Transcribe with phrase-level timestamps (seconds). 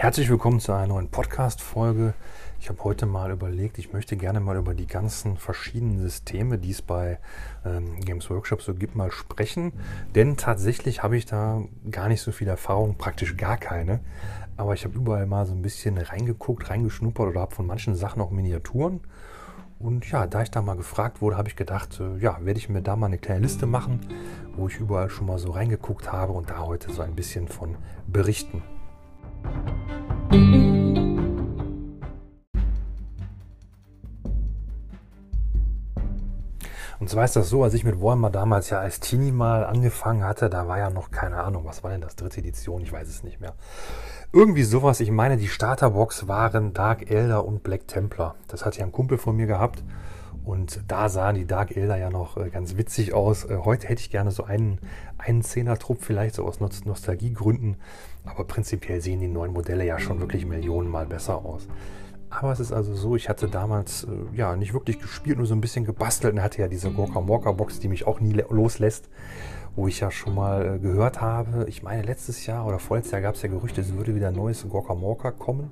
[0.00, 2.14] Herzlich willkommen zu einer neuen Podcast-Folge.
[2.60, 6.70] Ich habe heute mal überlegt, ich möchte gerne mal über die ganzen verschiedenen Systeme, die
[6.70, 7.18] es bei
[7.64, 9.72] ähm, Games Workshop so gibt, mal sprechen.
[10.14, 13.98] Denn tatsächlich habe ich da gar nicht so viel Erfahrung, praktisch gar keine.
[14.56, 18.22] Aber ich habe überall mal so ein bisschen reingeguckt, reingeschnuppert oder habe von manchen Sachen
[18.22, 19.00] auch Miniaturen.
[19.80, 22.68] Und ja, da ich da mal gefragt wurde, habe ich gedacht, äh, ja, werde ich
[22.68, 23.98] mir da mal eine kleine Liste machen,
[24.56, 27.74] wo ich überall schon mal so reingeguckt habe und da heute so ein bisschen von
[28.06, 28.62] berichten.
[37.08, 40.24] Und zwar ist das so, als ich mit Warhammer damals ja als Teenie mal angefangen
[40.24, 43.08] hatte, da war ja noch keine Ahnung, was war denn das, dritte Edition, ich weiß
[43.08, 43.54] es nicht mehr.
[44.30, 48.34] Irgendwie sowas, ich meine, die Starterbox waren Dark Elder und Black Templar.
[48.48, 49.82] Das hat ja ein Kumpel von mir gehabt.
[50.44, 53.46] Und da sahen die Dark Elder ja noch äh, ganz witzig aus.
[53.46, 54.78] Äh, heute hätte ich gerne so einen,
[55.16, 57.76] einen Zehner-Trupp, vielleicht so aus Nostalgiegründen.
[58.26, 61.68] Aber prinzipiell sehen die neuen Modelle ja schon wirklich Millionenmal besser aus.
[62.30, 65.54] Aber es ist also so, ich hatte damals äh, ja nicht wirklich gespielt, nur so
[65.54, 69.08] ein bisschen gebastelt und hatte ja diese Gorka Morka Box, die mich auch nie loslässt,
[69.76, 71.64] wo ich ja schon mal äh, gehört habe.
[71.68, 74.34] Ich meine, letztes Jahr oder vorletztes Jahr gab es ja Gerüchte, es würde wieder ein
[74.34, 75.70] neues Gorka Morka kommen.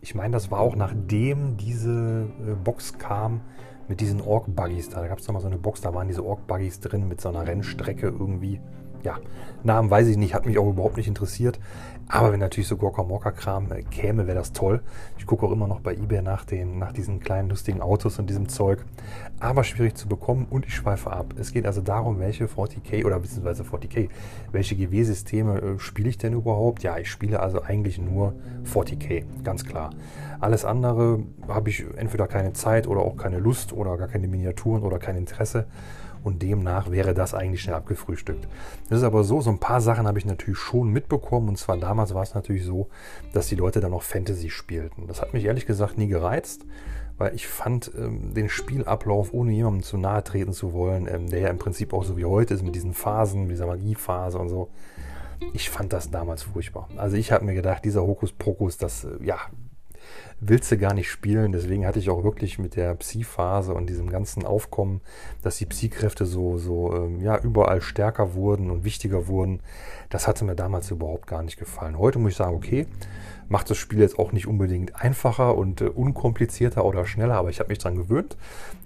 [0.00, 3.40] Ich meine, das war auch nachdem diese äh, Box kam
[3.88, 5.00] mit diesen Ork-Buggies da.
[5.00, 7.46] Da gab es nochmal so eine Box, da waren diese Ork-Buggies drin mit so einer
[7.46, 8.60] Rennstrecke irgendwie
[9.04, 9.18] ja,
[9.62, 11.58] Namen weiß ich nicht, hat mich auch überhaupt nicht interessiert.
[12.06, 14.82] Aber wenn natürlich so Gorka-Morka-Kram äh, käme, wäre das toll.
[15.16, 18.28] Ich gucke auch immer noch bei eBay nach, den, nach diesen kleinen lustigen Autos und
[18.28, 18.84] diesem Zeug.
[19.40, 21.34] Aber schwierig zu bekommen und ich schweife ab.
[21.38, 24.10] Es geht also darum, welche 40k oder beziehungsweise 40k,
[24.52, 26.82] welche GW-Systeme äh, spiele ich denn überhaupt?
[26.82, 28.34] Ja, ich spiele also eigentlich nur
[28.70, 29.90] 40k, ganz klar.
[30.40, 34.82] Alles andere habe ich entweder keine Zeit oder auch keine Lust oder gar keine Miniaturen
[34.82, 35.66] oder kein Interesse
[36.24, 38.48] und demnach wäre das eigentlich schnell abgefrühstückt.
[38.88, 41.76] Das ist aber so, so ein paar Sachen habe ich natürlich schon mitbekommen und zwar
[41.76, 42.88] damals war es natürlich so,
[43.32, 45.06] dass die Leute dann noch Fantasy spielten.
[45.06, 46.64] Das hat mich ehrlich gesagt nie gereizt,
[47.18, 51.40] weil ich fand ähm, den Spielablauf, ohne jemandem zu nahe treten zu wollen, ähm, der
[51.40, 54.70] ja im Prinzip auch so wie heute ist mit diesen Phasen, dieser Magiephase und so,
[55.52, 56.88] ich fand das damals furchtbar.
[56.96, 59.38] Also ich habe mir gedacht, dieser Hokuspokus, das, äh, ja,
[60.40, 61.52] willst du gar nicht spielen.
[61.52, 65.00] Deswegen hatte ich auch wirklich mit der Psi-Phase und diesem ganzen Aufkommen,
[65.42, 69.60] dass die Psi-Kräfte so, so ähm, ja, überall stärker wurden und wichtiger wurden.
[70.10, 71.98] Das hatte mir damals überhaupt gar nicht gefallen.
[71.98, 72.86] Heute muss ich sagen, okay,
[73.54, 77.60] macht das Spiel jetzt auch nicht unbedingt einfacher und äh, unkomplizierter oder schneller, aber ich
[77.60, 78.36] habe mich daran gewöhnt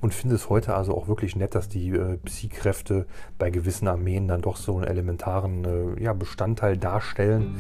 [0.03, 3.07] und finde es heute also auch wirklich nett, dass die äh, Psi-Kräfte
[3.39, 7.57] bei gewissen Armeen dann doch so einen elementaren äh, ja, Bestandteil darstellen,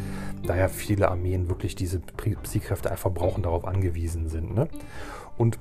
[0.46, 4.54] da ja viele Armeen wirklich diese Psi-Kräfte einfach brauchen, darauf angewiesen sind.
[4.54, 4.68] Ne?
[5.38, 5.58] Und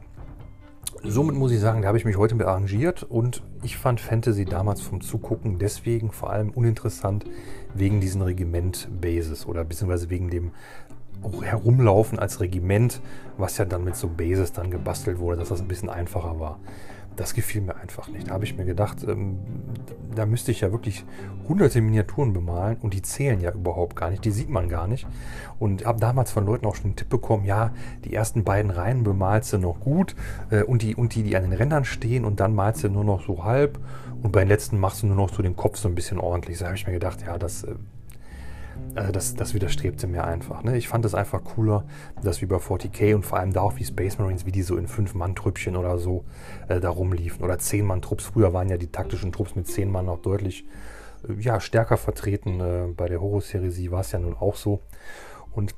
[1.03, 4.43] somit muss ich sagen, da habe ich mich heute mit arrangiert und ich fand Fantasy
[4.43, 7.23] damals vom Zugucken deswegen vor allem uninteressant
[7.73, 10.51] wegen diesen Regiment-Bases oder beziehungsweise wegen dem
[11.23, 13.01] auch herumlaufen als Regiment,
[13.37, 16.59] was ja dann mit so Bases dann gebastelt wurde, dass das ein bisschen einfacher war.
[17.15, 18.29] Das gefiel mir einfach nicht.
[18.29, 19.39] Da habe ich mir gedacht, ähm,
[20.13, 21.03] da müsste ich ja wirklich
[21.49, 25.07] hunderte Miniaturen bemalen und die zählen ja überhaupt gar nicht, die sieht man gar nicht.
[25.57, 27.71] Und habe damals von Leuten auch schon einen Tipp bekommen, ja,
[28.05, 30.15] die ersten beiden Reihen bemalst du noch gut
[30.51, 33.03] äh, und, die, und die, die an den Rändern stehen und dann malst du nur
[33.03, 33.79] noch so halb
[34.21, 36.59] und bei den letzten machst du nur noch so den Kopf so ein bisschen ordentlich.
[36.59, 37.73] Da habe ich mir gedacht, ja, das äh,
[38.95, 40.63] also das, das widerstrebte mir einfach.
[40.63, 40.75] Ne?
[40.75, 41.85] Ich fand es einfach cooler,
[42.23, 44.75] dass wie bei 40k und vor allem da auch wie Space Marines, wie die so
[44.75, 46.25] in 5-Mann-Trüppchen oder so
[46.67, 47.43] äh, da rumliefen.
[47.43, 48.25] Oder 10-Mann-Trupps.
[48.25, 50.65] Früher waren ja die taktischen Trupps mit 10 Mann noch deutlich
[51.27, 52.59] äh, ja, stärker vertreten.
[52.59, 54.81] Äh, bei der Horus-Heresie war es ja nun auch so.
[55.51, 55.75] Und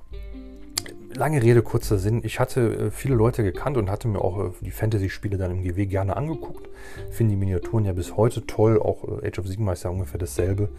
[1.14, 2.22] lange Rede, kurzer Sinn.
[2.24, 5.64] Ich hatte äh, viele Leute gekannt und hatte mir auch äh, die Fantasy-Spiele dann im
[5.64, 6.70] GW gerne angeguckt.
[7.12, 8.80] Finde die Miniaturen ja bis heute toll.
[8.80, 10.70] Auch äh, Age of Sigmar ist ja ungefähr dasselbe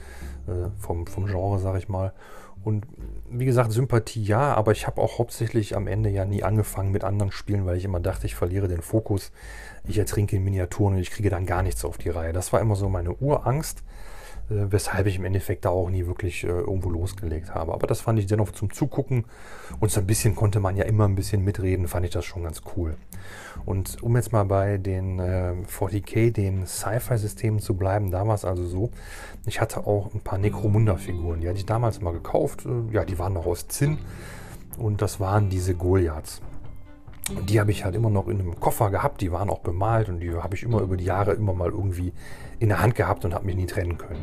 [0.79, 2.13] vom, vom Genre, sag ich mal.
[2.63, 2.87] Und
[3.31, 7.05] wie gesagt, Sympathie ja, aber ich habe auch hauptsächlich am Ende ja nie angefangen mit
[7.05, 9.33] anderen Spielen, weil ich immer dachte, ich verliere den Fokus.
[9.89, 12.35] Ich ertrinke in Miniaturen und ich kriege dann gar nichts auf die Reihe.
[12.35, 13.83] Das war immer so meine Urangst.
[14.51, 17.73] Äh, weshalb ich im Endeffekt da auch nie wirklich äh, irgendwo losgelegt habe.
[17.73, 19.25] Aber das fand ich dennoch zum Zugucken
[19.79, 22.43] und so ein bisschen konnte man ja immer ein bisschen mitreden, fand ich das schon
[22.43, 22.97] ganz cool.
[23.65, 28.45] Und um jetzt mal bei den äh, 40k, den Sci-Fi-Systemen zu bleiben, da war es
[28.45, 28.91] also so,
[29.47, 33.19] ich hatte auch ein paar Necromunda-Figuren, die hatte ich damals mal gekauft, äh, ja, die
[33.19, 33.99] waren noch aus Zinn
[34.79, 36.41] und das waren diese Goliaths.
[37.29, 40.09] Und die habe ich halt immer noch in einem Koffer gehabt, die waren auch bemalt
[40.09, 42.13] und die habe ich immer über die Jahre immer mal irgendwie
[42.59, 44.23] in der Hand gehabt und habe mich nie trennen können.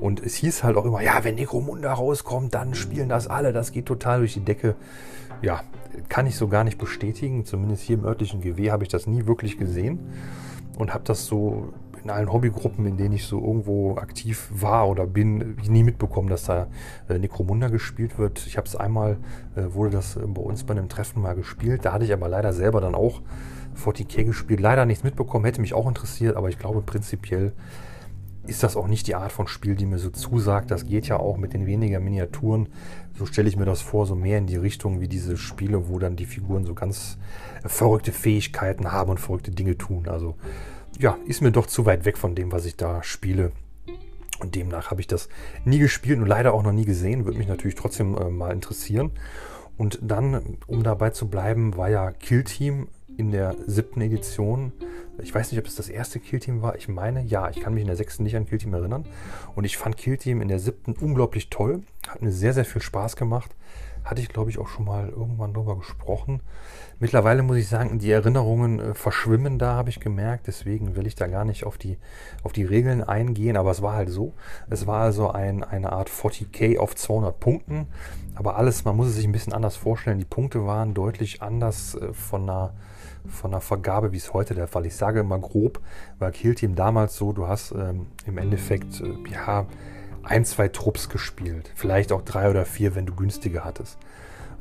[0.00, 3.72] Und es hieß halt auch immer, ja, wenn Necromunda rauskommt, dann spielen das alle, das
[3.72, 4.76] geht total durch die Decke.
[5.42, 5.62] Ja,
[6.08, 9.26] kann ich so gar nicht bestätigen, zumindest hier im örtlichen GW habe ich das nie
[9.26, 9.98] wirklich gesehen
[10.78, 11.72] und habe das so
[12.06, 16.44] in allen Hobbygruppen, in denen ich so irgendwo aktiv war oder bin, nie mitbekommen, dass
[16.44, 16.68] da
[17.08, 18.46] äh, Necromunda gespielt wird.
[18.46, 19.16] Ich habe es einmal,
[19.56, 21.84] äh, wurde das bei uns bei einem Treffen mal gespielt.
[21.84, 23.22] Da hatte ich aber leider selber dann auch
[23.76, 24.60] 40k gespielt.
[24.60, 27.52] Leider nichts mitbekommen, hätte mich auch interessiert, aber ich glaube prinzipiell
[28.46, 30.70] ist das auch nicht die Art von Spiel, die mir so zusagt.
[30.70, 32.68] Das geht ja auch mit den weniger Miniaturen.
[33.18, 35.98] So stelle ich mir das vor, so mehr in die Richtung wie diese Spiele, wo
[35.98, 37.18] dann die Figuren so ganz
[37.64, 40.06] verrückte Fähigkeiten haben und verrückte Dinge tun.
[40.06, 40.36] Also
[40.98, 43.52] ja, ist mir doch zu weit weg von dem, was ich da spiele.
[44.38, 45.28] Und demnach habe ich das
[45.64, 47.24] nie gespielt und leider auch noch nie gesehen.
[47.24, 49.12] Würde mich natürlich trotzdem äh, mal interessieren.
[49.78, 54.72] Und dann, um dabei zu bleiben, war ja Kill Team in der siebten Edition.
[55.22, 56.76] Ich weiß nicht, ob es das erste Kill Team war.
[56.76, 59.06] Ich meine, ja, ich kann mich in der sechsten nicht an Kill Team erinnern.
[59.54, 61.82] Und ich fand Kill Team in der siebten unglaublich toll.
[62.08, 63.54] Hat mir sehr, sehr viel Spaß gemacht.
[64.06, 66.40] Hatte ich, glaube ich, auch schon mal irgendwann drüber gesprochen.
[67.00, 70.46] Mittlerweile muss ich sagen, die Erinnerungen äh, verschwimmen da, habe ich gemerkt.
[70.46, 71.98] Deswegen will ich da gar nicht auf die,
[72.44, 73.56] auf die Regeln eingehen.
[73.56, 74.32] Aber es war halt so.
[74.70, 77.88] Es war also ein, eine Art 40k auf 200 Punkten.
[78.36, 80.18] Aber alles, man muss es sich ein bisschen anders vorstellen.
[80.18, 82.74] Die Punkte waren deutlich anders äh, von einer
[83.28, 84.94] von der Vergabe, wie es heute der Fall ist.
[84.94, 85.80] Ich sage immer grob,
[86.20, 89.66] war Kill Team damals so, du hast ähm, im Endeffekt äh, ja
[90.26, 91.70] ein, zwei Trupps gespielt.
[91.74, 93.98] Vielleicht auch drei oder vier, wenn du günstige hattest.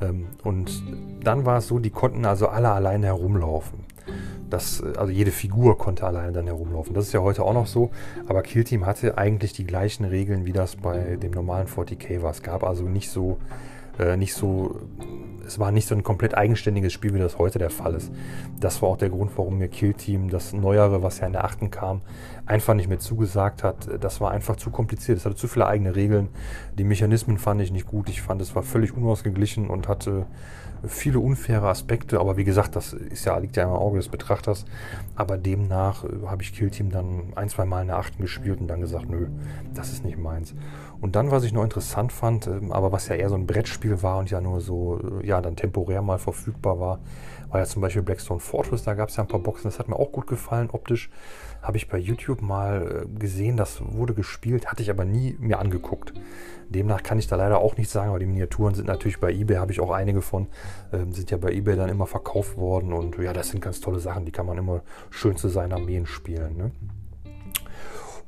[0.02, 0.84] Ähm, und
[1.24, 3.80] dann war es so, die konnten also alle alleine herumlaufen.
[4.50, 6.94] Das, äh, also jede Figur konnte alleine dann herumlaufen.
[6.94, 7.92] Das ist ja heute auch noch so.
[8.28, 12.32] Aber Kill Team hatte eigentlich die gleichen Regeln, wie das bei dem normalen 40k war.
[12.32, 13.38] Es gab also nicht so
[14.00, 14.80] äh, nicht so,
[15.46, 18.12] es war nicht so ein komplett eigenständiges Spiel, wie das heute der Fall ist.
[18.60, 21.44] Das war auch der Grund, warum mir Kill Team, das Neuere, was ja in der
[21.44, 22.02] achten kam,
[22.46, 23.88] einfach nicht mehr zugesagt hat.
[24.02, 25.18] Das war einfach zu kompliziert.
[25.18, 26.30] Es hatte zu viele eigene Regeln.
[26.78, 28.10] Die Mechanismen fand ich nicht gut.
[28.10, 30.26] Ich fand, es war völlig unausgeglichen und hatte
[30.88, 34.66] viele unfaire Aspekte, aber wie gesagt, das ist ja, liegt ja im Auge des Betrachters.
[35.16, 38.60] Aber demnach äh, habe ich Kill Team dann ein, zwei Mal in der achten gespielt
[38.60, 39.28] und dann gesagt, nö,
[39.74, 40.54] das ist nicht meins.
[41.02, 44.02] Und dann, was ich noch interessant fand, ähm, aber was ja eher so ein Brettspiel
[44.02, 47.00] war und ja nur so, äh, ja, dann temporär mal verfügbar war,
[47.50, 49.88] war ja zum Beispiel Blackstone Fortress, da gab es ja ein paar Boxen, das hat
[49.88, 51.10] mir auch gut gefallen optisch.
[51.62, 55.60] Habe ich bei YouTube mal äh, gesehen, das wurde gespielt, hatte ich aber nie mir
[55.60, 56.14] angeguckt.
[56.70, 59.58] Demnach kann ich da leider auch nichts sagen, aber die Miniaturen sind natürlich bei eBay,
[59.58, 60.48] habe ich auch einige von,
[60.92, 64.00] ähm, sind ja bei eBay dann immer verkauft worden und ja, das sind ganz tolle
[64.00, 66.58] Sachen, die kann man immer schön zu seinen Armeen spielen.
[66.58, 66.72] Ne?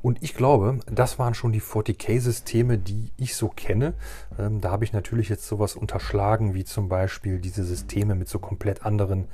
[0.01, 3.94] Und ich glaube, das waren schon die 40k-Systeme, die ich so kenne.
[4.38, 8.39] Ähm, da habe ich natürlich jetzt sowas unterschlagen, wie zum Beispiel diese Systeme mit so
[8.39, 9.25] komplett anderen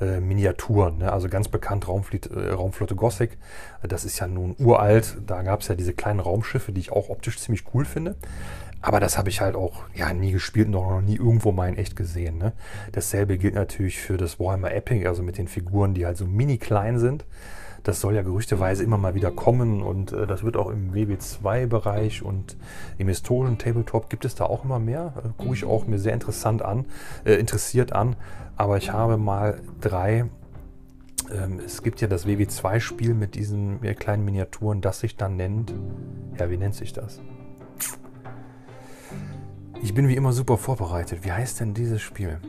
[0.00, 0.98] äh, Miniaturen.
[0.98, 1.12] Ne?
[1.12, 3.38] Also ganz bekannt Raumflotte, äh, Raumflotte Gothic.
[3.82, 5.18] Das ist ja nun uralt.
[5.26, 8.16] Da gab es ja diese kleinen Raumschiffe, die ich auch optisch ziemlich cool finde.
[8.80, 11.68] Aber das habe ich halt auch ja, nie gespielt und auch noch nie irgendwo mal
[11.68, 12.38] in echt gesehen.
[12.38, 12.52] Ne?
[12.92, 16.58] Dasselbe gilt natürlich für das Warhammer Epic, also mit den Figuren, die halt so mini
[16.58, 17.24] klein sind.
[17.82, 22.22] Das soll ja gerüchteweise immer mal wieder kommen und äh, das wird auch im WB2-Bereich
[22.22, 22.56] und
[22.98, 25.14] im historischen Tabletop gibt es da auch immer mehr.
[25.16, 26.86] Äh, Gucke ich auch mir sehr interessant an,
[27.24, 28.16] äh, interessiert an.
[28.56, 30.26] Aber ich habe mal drei
[31.30, 35.74] ähm, es gibt ja das WW2-Spiel mit diesen kleinen Miniaturen, das sich dann nennt.
[36.38, 37.20] Ja, wie nennt sich das?
[39.82, 41.24] Ich bin wie immer super vorbereitet.
[41.24, 42.40] Wie heißt denn dieses Spiel?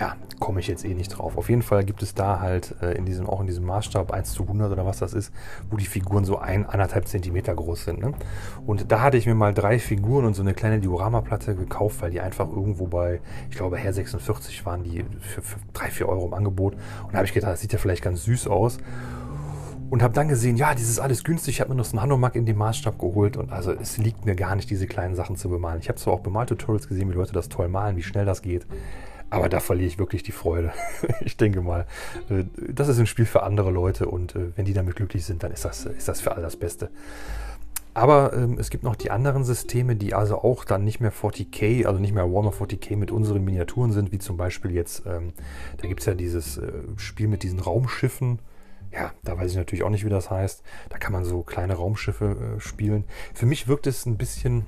[0.00, 1.36] Ja, komme ich jetzt eh nicht drauf.
[1.36, 4.32] Auf jeden Fall gibt es da halt äh, in diesem, auch in diesem Maßstab 1
[4.32, 5.30] zu 100 oder was das ist,
[5.70, 8.00] wo die Figuren so ein, anderthalb Zentimeter groß sind.
[8.00, 8.14] Ne?
[8.66, 12.10] Und da hatte ich mir mal drei Figuren und so eine kleine Dioramaplatte gekauft, weil
[12.10, 16.26] die einfach irgendwo bei, ich glaube, Her 46 waren die für, für 3, 4 Euro
[16.26, 16.74] im Angebot.
[17.04, 18.78] Und da habe ich gedacht, das sieht ja vielleicht ganz süß aus.
[19.90, 21.56] Und habe dann gesehen, ja, dieses alles günstig.
[21.56, 23.36] Ich habe mir noch so einen Hanomag in dem Maßstab geholt.
[23.36, 25.80] Und also es liegt mir gar nicht, diese kleinen Sachen zu bemalen.
[25.80, 28.66] Ich habe zwar auch Bemaltutorials gesehen, wie Leute das toll malen, wie schnell das geht.
[29.30, 30.72] Aber da verliere ich wirklich die Freude.
[31.20, 31.86] ich denke mal,
[32.28, 35.42] äh, das ist ein Spiel für andere Leute und äh, wenn die damit glücklich sind,
[35.42, 36.90] dann ist das, ist das für alle das Beste.
[37.94, 41.86] Aber ähm, es gibt noch die anderen Systeme, die also auch dann nicht mehr 40k,
[41.86, 45.32] also nicht mehr Warhammer 40k mit unseren Miniaturen sind, wie zum Beispiel jetzt, ähm,
[45.78, 48.38] da gibt es ja dieses äh, Spiel mit diesen Raumschiffen.
[48.92, 50.62] Ja, da weiß ich natürlich auch nicht, wie das heißt.
[50.88, 53.04] Da kann man so kleine Raumschiffe äh, spielen.
[53.34, 54.66] Für mich wirkt es ein bisschen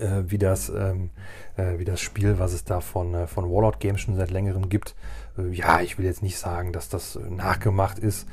[0.00, 1.10] äh, wie, das, ähm,
[1.56, 4.68] äh, wie das Spiel, was es da von, äh, von Warlord Games schon seit längerem
[4.68, 4.94] gibt.
[5.38, 8.26] Äh, ja, ich will jetzt nicht sagen, dass das nachgemacht ist.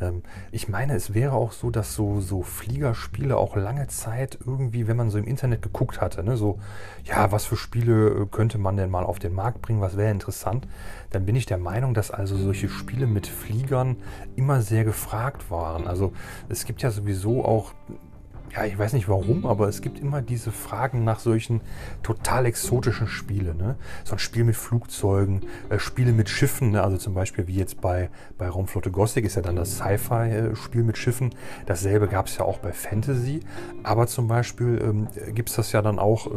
[0.00, 0.22] Ähm,
[0.52, 4.96] ich meine, es wäre auch so, dass so, so Fliegerspiele auch lange Zeit irgendwie, wenn
[4.96, 6.58] man so im Internet geguckt hatte, ne, so,
[7.04, 10.10] ja, was für Spiele äh, könnte man denn mal auf den Markt bringen, was wäre
[10.10, 10.66] interessant,
[11.10, 13.96] dann bin ich der Meinung, dass also solche Spiele mit Fliegern
[14.36, 15.86] immer sehr gefragt waren.
[15.86, 16.12] Also
[16.48, 17.72] es gibt ja sowieso auch
[18.54, 21.60] ja, ich weiß nicht warum, aber es gibt immer diese Fragen nach solchen
[22.02, 23.56] total exotischen Spielen.
[23.56, 23.76] Ne?
[24.04, 26.82] So ein Spiel mit Flugzeugen, äh, Spiele mit Schiffen, ne?
[26.82, 30.96] also zum Beispiel wie jetzt bei, bei Raumflotte Gothic ist ja dann das Sci-Fi-Spiel mit
[30.96, 31.34] Schiffen.
[31.66, 33.40] Dasselbe gab es ja auch bei Fantasy,
[33.82, 36.30] aber zum Beispiel ähm, gibt es das ja dann auch äh,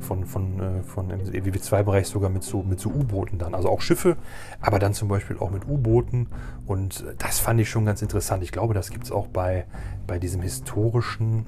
[0.00, 3.54] von, von, äh, von im WW2-Bereich sogar mit so, mit so U-Booten dann.
[3.54, 4.16] Also auch Schiffe,
[4.60, 6.28] aber dann zum Beispiel auch mit U-Booten
[6.66, 8.42] und das fand ich schon ganz interessant.
[8.42, 9.66] Ich glaube, das gibt es auch bei,
[10.06, 11.46] bei diesem historischen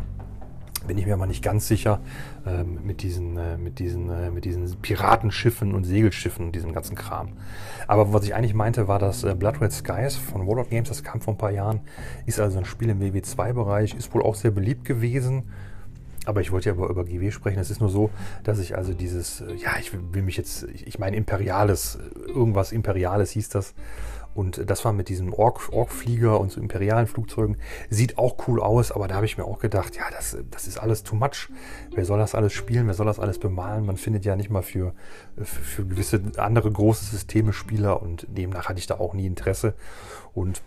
[0.87, 2.01] bin ich mir aber nicht ganz sicher,
[2.47, 6.97] ähm, mit, diesen, äh, mit, diesen, äh, mit diesen Piratenschiffen und Segelschiffen und diesem ganzen
[6.97, 7.35] Kram.
[7.87, 11.03] Aber was ich eigentlich meinte, war das äh, Blood Red Skies von Warlord Games, das
[11.03, 11.81] kam vor ein paar Jahren,
[12.27, 15.45] ist also ein Spiel im WW2-Bereich, ist wohl auch sehr beliebt gewesen.
[16.25, 17.59] Aber ich wollte ja über, über GW sprechen.
[17.59, 18.11] Es ist nur so,
[18.45, 23.31] dass ich also dieses, äh, ja, ich will mich jetzt, ich meine Imperiales, irgendwas Imperiales
[23.31, 23.75] hieß das.
[24.35, 27.57] Und das war mit diesem Ork-Flieger und so imperialen Flugzeugen.
[27.91, 30.79] Sieht auch cool aus, aber da habe ich mir auch gedacht, ja, das, das ist
[30.79, 31.49] alles too much.
[31.95, 32.87] Wer soll das alles spielen?
[32.87, 33.85] Wer soll das alles bemalen?
[33.85, 34.95] Man findet ja nicht mal für,
[35.37, 39.75] für, für gewisse andere große Systeme Spieler und demnach hatte ich da auch nie Interesse.
[40.35, 40.63] Und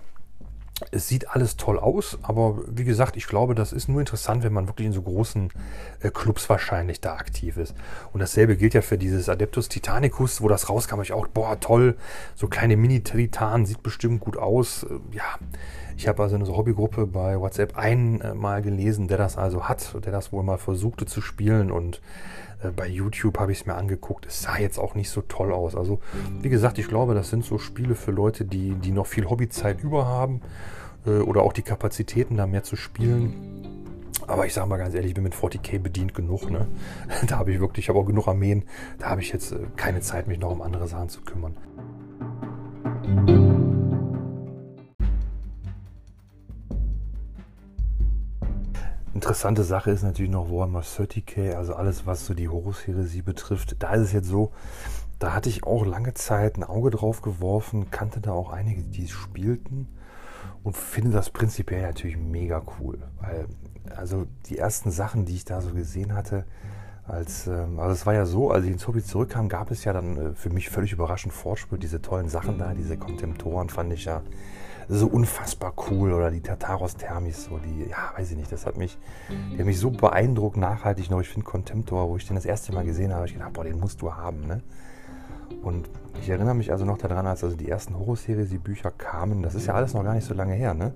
[0.92, 4.52] es sieht alles toll aus, aber wie gesagt, ich glaube, das ist nur interessant, wenn
[4.52, 5.50] man wirklich in so großen
[6.02, 7.74] äh, Clubs wahrscheinlich da aktiv ist.
[8.12, 11.96] Und dasselbe gilt ja für dieses Adeptus Titanicus, wo das rauskam, ich auch, boah, toll,
[12.36, 14.84] so kleine Mini-Titan, sieht bestimmt gut aus.
[14.84, 15.24] Äh, ja,
[15.96, 20.12] ich habe also eine so Hobbygruppe bei WhatsApp einmal gelesen, der das also hat, der
[20.12, 22.02] das wohl mal versuchte zu spielen und
[22.76, 24.26] bei YouTube habe ich es mir angeguckt.
[24.26, 25.76] Es sah jetzt auch nicht so toll aus.
[25.76, 26.00] Also,
[26.42, 29.82] wie gesagt, ich glaube, das sind so Spiele für Leute, die, die noch viel Hobbyzeit
[29.84, 30.42] über haben
[31.06, 33.66] äh, oder auch die Kapazitäten, da mehr zu spielen.
[34.28, 36.50] Aber ich sage mal ganz ehrlich, ich bin mit 40k bedient genug.
[36.50, 36.68] Ne?
[37.28, 38.64] Da habe ich wirklich, ich habe auch genug Armeen.
[39.00, 41.56] Da habe ich jetzt äh, keine Zeit, mich noch um andere Sachen zu kümmern.
[49.16, 53.78] Interessante Sache ist natürlich noch Warhammer 30k, also alles, was so die Horus-Heresie betrifft.
[53.80, 54.52] Da ist es jetzt so,
[55.20, 59.06] da hatte ich auch lange Zeit ein Auge drauf geworfen, kannte da auch einige, die
[59.06, 59.88] es spielten
[60.64, 62.98] und finde das prinzipiell natürlich mega cool.
[63.22, 63.46] Weil,
[63.96, 66.44] also die ersten Sachen, die ich da so gesehen hatte,
[67.08, 69.94] als, ähm, also es war ja so, als ich ins Hobby zurückkam, gab es ja
[69.94, 74.04] dann äh, für mich völlig überraschend Fortschritt, diese tollen Sachen da, diese Kontemptoren fand ich
[74.04, 74.24] ja
[74.88, 76.14] so unfassbar cool.
[76.14, 78.98] Oder die Tartaros Thermis, so die, ja, weiß ich nicht, das hat mich,
[79.54, 81.22] die hat mich so beeindruckt, nachhaltig noch.
[81.22, 83.64] Ich finde Contemptor, wo ich den das erste Mal gesehen habe, habe ich gedacht, boah,
[83.64, 84.62] den musst du haben, ne?
[85.62, 85.90] Und
[86.22, 89.56] ich erinnere mich also noch daran, als also die ersten Horror-Series, die Bücher kamen, das
[89.56, 90.94] ist ja alles noch gar nicht so lange her, ne?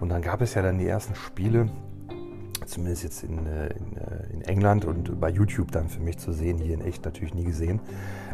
[0.00, 1.68] Und dann gab es ja dann die ersten Spiele,
[2.66, 6.32] zumindest jetzt in, äh, in, äh, in, England und bei YouTube dann für mich zu
[6.32, 7.80] sehen, hier in echt natürlich nie gesehen.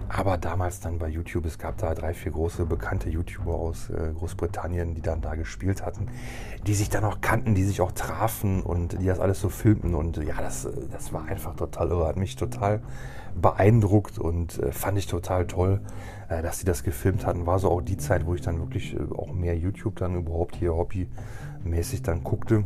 [0.09, 4.13] Aber damals dann bei YouTube, es gab da drei, vier große bekannte YouTuber aus äh,
[4.15, 6.09] Großbritannien, die dann da gespielt hatten,
[6.67, 9.95] die sich dann auch kannten, die sich auch trafen und die das alles so filmten.
[9.95, 12.83] Und ja, das, das war einfach total irre, hat mich total
[13.35, 15.81] beeindruckt und äh, fand ich total toll,
[16.29, 17.47] äh, dass sie das gefilmt hatten.
[17.47, 20.75] War so auch die Zeit, wo ich dann wirklich auch mehr YouTube dann überhaupt hier
[20.75, 22.65] hobbymäßig dann guckte.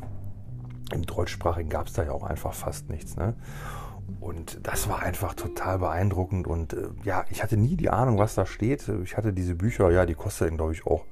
[0.93, 3.17] Im Deutschsprachigen gab es da ja auch einfach fast nichts.
[3.17, 3.35] Ne?
[4.21, 6.47] Und das war einfach total beeindruckend.
[6.47, 8.91] Und äh, ja, ich hatte nie die Ahnung, was da steht.
[9.05, 11.05] Ich hatte diese Bücher, ja, die kosteten, glaube ich, auch,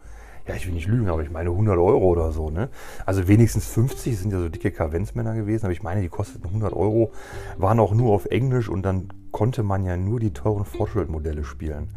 [0.46, 2.50] ja, ich will nicht lügen, aber ich meine 100 Euro oder so.
[2.50, 2.70] Ne?
[3.04, 5.66] Also wenigstens 50 sind ja so dicke Kavenzmänner gewesen.
[5.66, 7.12] Aber ich meine, die kosteten 100 Euro,
[7.56, 11.88] waren auch nur auf Englisch und dann konnte man ja nur die teuren Fortschrittmodelle spielen.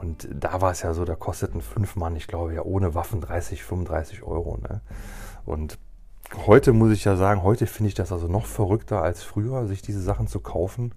[0.00, 3.20] Und da war es ja so, da kosteten fünf Mann, ich glaube ja ohne Waffen
[3.20, 4.58] 30, 35 Euro.
[4.60, 4.80] Ne?
[5.44, 5.78] Und
[6.46, 9.82] heute muss ich ja sagen, heute finde ich das also noch verrückter als früher, sich
[9.82, 10.94] diese Sachen zu kaufen.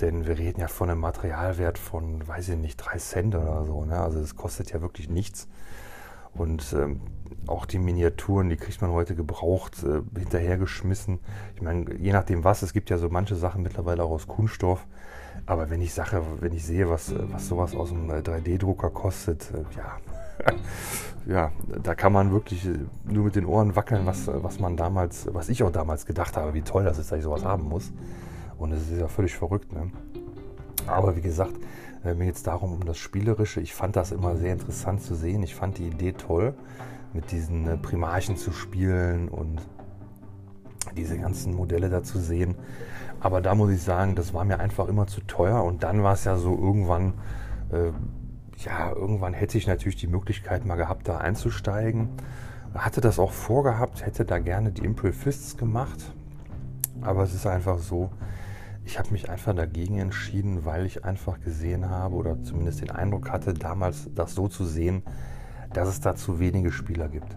[0.00, 3.84] Denn wir reden ja von einem Materialwert von, weiß ich nicht, 3 Cent oder so.
[3.84, 3.98] Ne?
[3.98, 5.48] Also es kostet ja wirklich nichts.
[6.34, 7.00] Und ähm,
[7.48, 11.18] auch die Miniaturen, die kriegt man heute gebraucht, äh, hinterhergeschmissen.
[11.56, 14.86] Ich meine, je nachdem was, es gibt ja so manche Sachen mittlerweile auch aus Kunststoff.
[15.46, 19.76] Aber wenn ich Sache, wenn ich sehe, was, was sowas aus einem 3D-Drucker kostet, äh,
[19.76, 19.98] ja,
[21.26, 21.50] ja,
[21.82, 25.48] da kann man wirklich äh, nur mit den Ohren wackeln, was, was man damals, was
[25.48, 27.92] ich auch damals gedacht habe, wie toll das ist, dass ich sowas haben muss.
[28.58, 29.72] Und es ist ja völlig verrückt.
[29.72, 29.90] Ne?
[30.86, 31.54] Aber wie gesagt,
[32.04, 33.60] äh, mir es darum, um das Spielerische.
[33.60, 35.42] Ich fand das immer sehr interessant zu sehen.
[35.42, 36.54] Ich fand die Idee toll,
[37.12, 39.60] mit diesen äh, Primarchen zu spielen und
[40.96, 42.56] diese ganzen Modelle da zu sehen.
[43.20, 45.64] Aber da muss ich sagen, das war mir einfach immer zu teuer.
[45.64, 47.14] Und dann war es ja so irgendwann,
[47.70, 47.90] äh,
[48.64, 52.08] ja, irgendwann hätte ich natürlich die Möglichkeit mal gehabt, da einzusteigen.
[52.74, 56.12] Hatte das auch vorgehabt, hätte da gerne die Impel Fists gemacht.
[57.00, 58.10] Aber es ist einfach so,
[58.84, 63.30] ich habe mich einfach dagegen entschieden, weil ich einfach gesehen habe oder zumindest den Eindruck
[63.30, 65.02] hatte, damals das so zu sehen,
[65.72, 67.36] dass es da zu wenige Spieler gibt.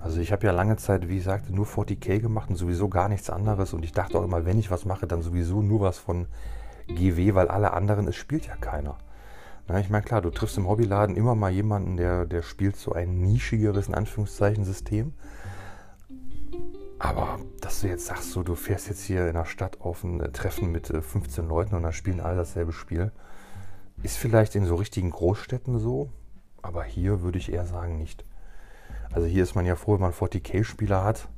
[0.00, 3.08] Also ich habe ja lange Zeit, wie ich sagte, nur 40k gemacht und sowieso gar
[3.08, 3.74] nichts anderes.
[3.74, 6.26] Und ich dachte auch immer, wenn ich was mache, dann sowieso nur was von
[6.88, 8.96] GW, weil alle anderen, es spielt ja keiner.
[9.68, 12.92] Na, ich meine, klar, du triffst im Hobbyladen immer mal jemanden, der, der spielt so
[12.92, 15.12] ein nischigeres, in Anführungszeichen, System.
[16.98, 20.18] Aber dass du jetzt sagst, so, du fährst jetzt hier in der Stadt auf ein
[20.32, 23.10] Treffen mit 15 äh, Leuten und dann spielen alle dasselbe Spiel,
[24.02, 26.10] ist vielleicht in so richtigen Großstädten so,
[26.62, 28.24] aber hier würde ich eher sagen nicht.
[29.12, 31.28] Also hier ist man ja froh, wenn man 40k-Spieler hat.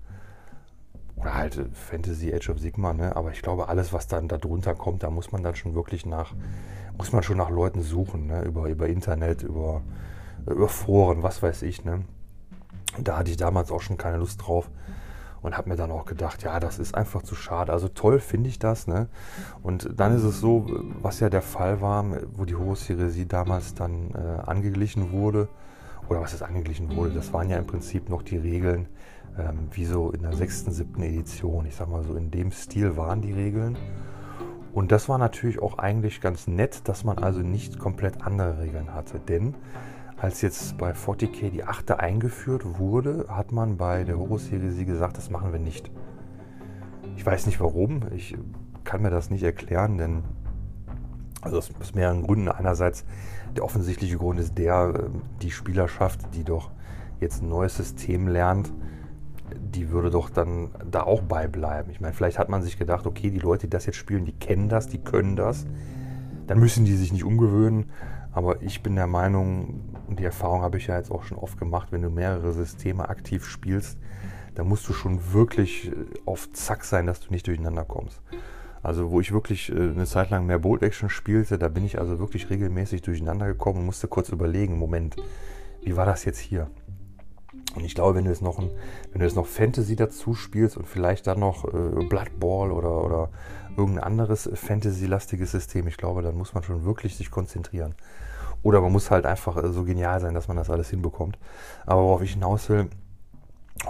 [1.17, 3.15] Oder halt äh, Fantasy Age of Sigma, ne?
[3.15, 6.07] Aber ich glaube, alles, was dann da drunter kommt, da muss man dann schon wirklich
[6.07, 6.35] nach,
[6.97, 8.43] muss man schon nach Leuten suchen, ne?
[8.43, 9.83] Über, über Internet, über,
[10.47, 12.05] über Foren, was weiß ich, ne?
[13.01, 14.71] Da hatte ich damals auch schon keine Lust drauf
[15.41, 17.73] und habe mir dann auch gedacht, ja, das ist einfach zu schade.
[17.73, 19.09] Also toll finde ich das, ne?
[19.63, 20.67] Und dann ist es so,
[21.01, 25.49] was ja der Fall war, wo die Horus-Heresie damals dann äh, angeglichen wurde,
[26.09, 28.87] oder was ist angeglichen wurde, das waren ja im Prinzip noch die Regeln,
[29.39, 31.67] ähm, wie so in der sechsten, siebten Edition.
[31.67, 33.77] Ich sag mal so, in dem Stil waren die Regeln.
[34.73, 38.95] Und das war natürlich auch eigentlich ganz nett, dass man also nicht komplett andere Regeln
[38.95, 39.19] hatte.
[39.19, 39.55] Denn
[40.17, 45.31] als jetzt bei 40k die achte eingeführt wurde, hat man bei der Horus-Heresie gesagt, das
[45.31, 45.91] machen wir nicht.
[47.17, 48.37] Ich weiß nicht warum, ich
[48.85, 50.23] kann mir das nicht erklären, denn
[51.43, 52.49] also aus, aus mehreren Gründen.
[52.49, 53.05] Einerseits
[53.57, 55.09] der offensichtliche Grund ist der, äh,
[55.43, 56.71] die Spielerschaft, die doch
[57.21, 58.73] jetzt ein neues System lernt,
[59.55, 61.91] die würde doch dann da auch beibleiben.
[61.91, 64.33] Ich meine, vielleicht hat man sich gedacht, okay, die Leute, die das jetzt spielen, die
[64.33, 65.67] kennen das, die können das.
[66.47, 67.91] Dann müssen die sich nicht umgewöhnen.
[68.33, 71.59] Aber ich bin der Meinung, und die Erfahrung habe ich ja jetzt auch schon oft
[71.59, 73.99] gemacht, wenn du mehrere Systeme aktiv spielst,
[74.55, 75.95] dann musst du schon wirklich äh,
[76.25, 78.23] auf Zack sein, dass du nicht durcheinander kommst.
[78.83, 81.99] Also wo ich wirklich äh, eine Zeit lang mehr Bolt Action spielte, da bin ich
[81.99, 85.17] also wirklich regelmäßig durcheinander gekommen und musste kurz überlegen, Moment,
[85.83, 86.69] wie war das jetzt hier?
[87.75, 88.71] Und ich glaube, wenn du jetzt noch, ein,
[89.11, 93.03] wenn du jetzt noch Fantasy dazu spielst und vielleicht dann noch äh, Blood Ball oder,
[93.03, 93.31] oder
[93.77, 97.95] irgendein anderes Fantasy-lastiges System, ich glaube, dann muss man schon wirklich sich konzentrieren.
[98.63, 101.39] Oder man muss halt einfach äh, so genial sein, dass man das alles hinbekommt.
[101.87, 102.89] Aber worauf ich hinaus will,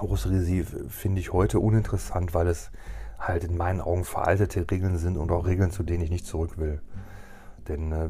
[0.00, 2.70] Horus Heresie finde ich heute uninteressant, weil es
[3.18, 6.58] halt in meinen Augen veraltete Regeln sind und auch Regeln, zu denen ich nicht zurück
[6.58, 6.80] will.
[7.68, 8.08] Denn äh,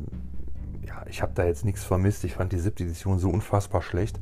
[0.87, 2.24] ja, ich habe da jetzt nichts vermisst.
[2.24, 4.20] Ich fand die siebte Edition so unfassbar schlecht.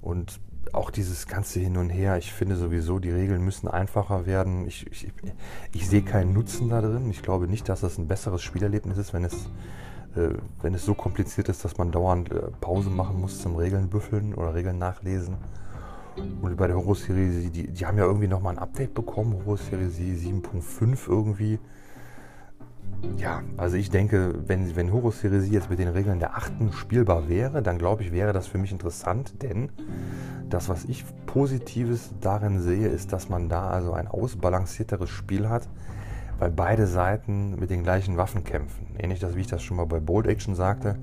[0.00, 0.40] Und
[0.74, 4.66] auch dieses ganze Hin und Her, ich finde sowieso, die Regeln müssen einfacher werden.
[4.66, 5.12] Ich, ich,
[5.72, 7.10] ich sehe keinen Nutzen da drin.
[7.10, 9.34] Ich glaube nicht, dass das ein besseres Spielerlebnis ist, wenn es,
[10.16, 10.30] äh,
[10.62, 14.34] wenn es so kompliziert ist, dass man dauernd äh, Pause machen muss zum Regeln büffeln
[14.34, 15.36] oder Regeln nachlesen.
[16.40, 21.08] Und bei der Horus-Serie, die, die haben ja irgendwie nochmal ein Update bekommen, Horus-Serie 7.5
[21.08, 21.58] irgendwie.
[23.18, 27.28] Ja, also ich denke, wenn, wenn Horus Heresie jetzt mit den Regeln der achten spielbar
[27.28, 29.70] wäre, dann glaube ich, wäre das für mich interessant, denn
[30.48, 35.68] das, was ich Positives darin sehe, ist, dass man da also ein ausbalancierteres Spiel hat,
[36.38, 38.86] weil beide Seiten mit den gleichen Waffen kämpfen.
[38.98, 40.96] Ähnlich das, wie ich das schon mal bei Bold Action sagte.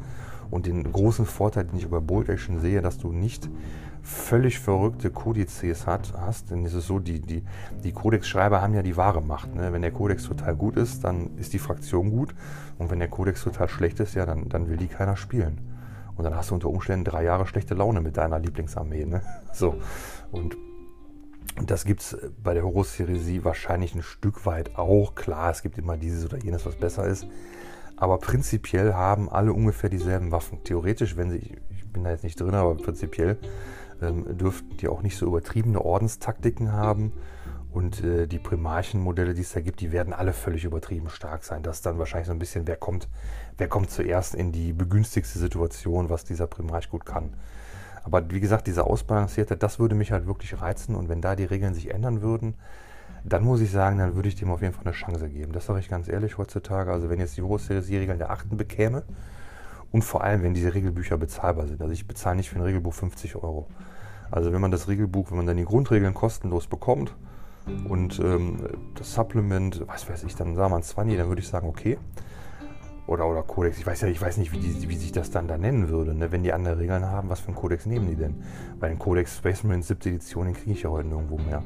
[0.53, 3.49] Und den großen Vorteil, den ich bei Bold Action sehe, dass du nicht
[4.03, 7.43] völlig verrückte Kodizes hat, hast, ist es so, die, die,
[7.83, 9.55] die Codex-Schreiber haben ja die wahre Macht.
[9.55, 9.73] Ne?
[9.73, 12.35] Wenn der Codex total gut ist, dann ist die Fraktion gut.
[12.77, 15.59] Und wenn der Codex total schlecht ist, ja, dann, dann will die keiner spielen.
[16.17, 19.05] Und dann hast du unter Umständen drei Jahre schlechte Laune mit deiner Lieblingsarmee.
[19.05, 19.23] Ne?
[19.53, 19.81] So.
[20.31, 20.55] Und
[21.65, 25.15] das gibt es bei der Horus-Heresie wahrscheinlich ein Stück weit auch.
[25.15, 27.25] Klar, es gibt immer dieses oder jenes, was besser ist.
[28.03, 30.61] Aber prinzipiell haben alle ungefähr dieselben Waffen.
[30.65, 33.37] Theoretisch, wenn sie, ich bin da jetzt nicht drin, aber prinzipiell
[34.01, 37.13] ähm, dürften die auch nicht so übertriebene Ordenstaktiken haben.
[37.71, 41.63] Und äh, die Primarchenmodelle, die es da gibt, die werden alle völlig übertrieben stark sein.
[41.63, 43.07] Das ist dann wahrscheinlich so ein bisschen, wer kommt,
[43.57, 47.37] wer kommt zuerst in die begünstigste Situation, was dieser Primarch gut kann.
[48.03, 50.95] Aber wie gesagt, diese Ausbalancierte, das würde mich halt wirklich reizen.
[50.95, 52.55] Und wenn da die Regeln sich ändern würden,
[53.25, 55.53] dann muss ich sagen, dann würde ich dem auf jeden Fall eine Chance geben.
[55.53, 56.91] Das sage ich ganz ehrlich heutzutage.
[56.91, 59.03] Also wenn jetzt die Horus-Regeln der Achten bekäme
[59.91, 61.81] und vor allem, wenn diese Regelbücher bezahlbar sind.
[61.81, 63.67] Also ich bezahle nicht für ein Regelbuch 50 Euro.
[64.31, 67.15] Also wenn man das Regelbuch, wenn man dann die Grundregeln kostenlos bekommt
[67.87, 68.57] und ähm,
[68.95, 71.97] das Supplement, was weiß ich, dann sah man 20, dann würde ich sagen, okay.
[73.05, 75.47] Oder, oder Codex, ich weiß ja, ich weiß nicht, wie, die, wie sich das dann
[75.47, 76.15] da nennen würde.
[76.15, 76.31] Ne?
[76.31, 78.43] Wenn die andere Regeln haben, was für einen Codex nehmen die denn?
[78.79, 79.99] Weil den Codex Space Marine 7.
[80.07, 81.61] Edition, den kriege ich ja heute nirgendwo mehr.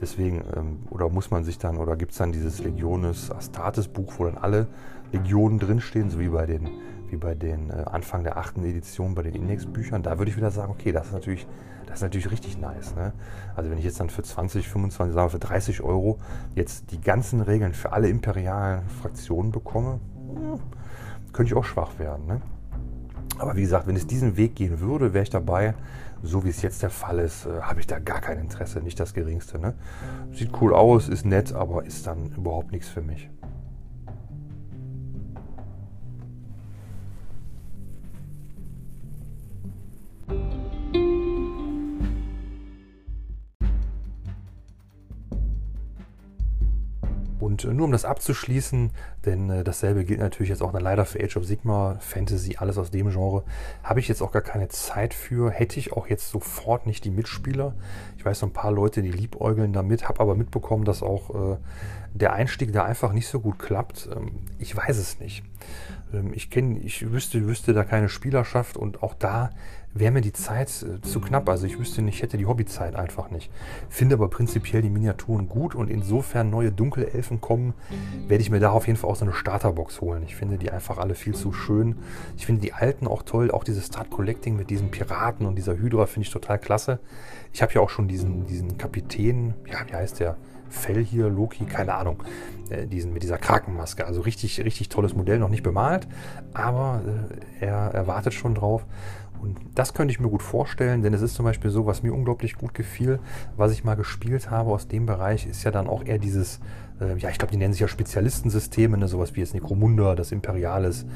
[0.00, 4.14] Deswegen, ähm, oder muss man sich dann, oder gibt es dann dieses Legiones Astartes Buch,
[4.18, 4.66] wo dann alle
[5.12, 6.68] Legionen drinstehen, so wie bei den,
[7.08, 10.02] wie bei den äh, Anfang der achten Edition bei den Indexbüchern.
[10.02, 11.46] Da würde ich wieder sagen, okay, das ist natürlich
[11.90, 12.94] das ist natürlich richtig nice.
[12.94, 13.12] Ne?
[13.56, 16.20] Also wenn ich jetzt dann für 20, 25, sagen wir für 30 Euro
[16.54, 19.98] jetzt die ganzen Regeln für alle imperialen Fraktionen bekomme,
[20.32, 20.60] hm,
[21.32, 22.26] könnte ich auch schwach werden.
[22.26, 22.40] Ne?
[23.38, 25.74] Aber wie gesagt, wenn es diesen Weg gehen würde, wäre ich dabei.
[26.22, 29.00] So wie es jetzt der Fall ist, äh, habe ich da gar kein Interesse, nicht
[29.00, 29.58] das geringste.
[29.58, 29.74] Ne?
[30.32, 33.30] Sieht cool aus, ist nett, aber ist dann überhaupt nichts für mich.
[47.40, 48.90] Und äh, nur um das abzuschließen,
[49.24, 52.90] denn äh, dasselbe gilt natürlich jetzt auch leider für Age of Sigma, Fantasy, alles aus
[52.90, 53.42] dem Genre,
[53.82, 55.50] habe ich jetzt auch gar keine Zeit für.
[55.50, 57.74] Hätte ich auch jetzt sofort nicht die Mitspieler.
[58.18, 61.56] Ich weiß so ein paar Leute, die liebäugeln damit, habe aber mitbekommen, dass auch äh,
[62.12, 64.08] der Einstieg da einfach nicht so gut klappt.
[64.14, 65.42] Ähm, ich weiß es nicht.
[66.12, 69.50] Ähm, ich kenne, ich wüsste, wüsste da keine Spielerschaft und auch da
[69.92, 71.48] wäre mir die Zeit zu knapp.
[71.48, 73.50] Also ich wüsste nicht, ich hätte die Hobbyzeit einfach nicht.
[73.88, 77.74] Finde aber prinzipiell die Miniaturen gut und insofern neue Dunkelelfen kommen,
[78.28, 80.22] werde ich mir da auf jeden Fall auch so eine Starterbox holen.
[80.24, 81.96] Ich finde die einfach alle viel zu schön.
[82.36, 83.50] Ich finde die alten auch toll.
[83.50, 86.98] Auch dieses Start Collecting mit diesen Piraten und dieser Hydra finde ich total klasse.
[87.52, 90.36] Ich habe ja auch schon diesen, diesen Kapitän, ja, wie heißt der?
[90.70, 92.22] Fell hier, Loki, keine Ahnung,
[92.70, 94.06] äh, diesen, mit dieser Krakenmaske.
[94.06, 96.06] Also richtig, richtig tolles Modell, noch nicht bemalt,
[96.54, 97.02] aber
[97.60, 98.86] äh, er, er wartet schon drauf.
[99.40, 102.12] Und das könnte ich mir gut vorstellen, denn es ist zum Beispiel so, was mir
[102.12, 103.20] unglaublich gut gefiel,
[103.56, 106.60] was ich mal gespielt habe aus dem Bereich, ist ja dann auch eher dieses,
[107.00, 110.32] äh, ja, ich glaube, die nennen sich ja Spezialistensysteme, ne, sowas wie jetzt Necromunda, das
[110.32, 111.06] Imperialis,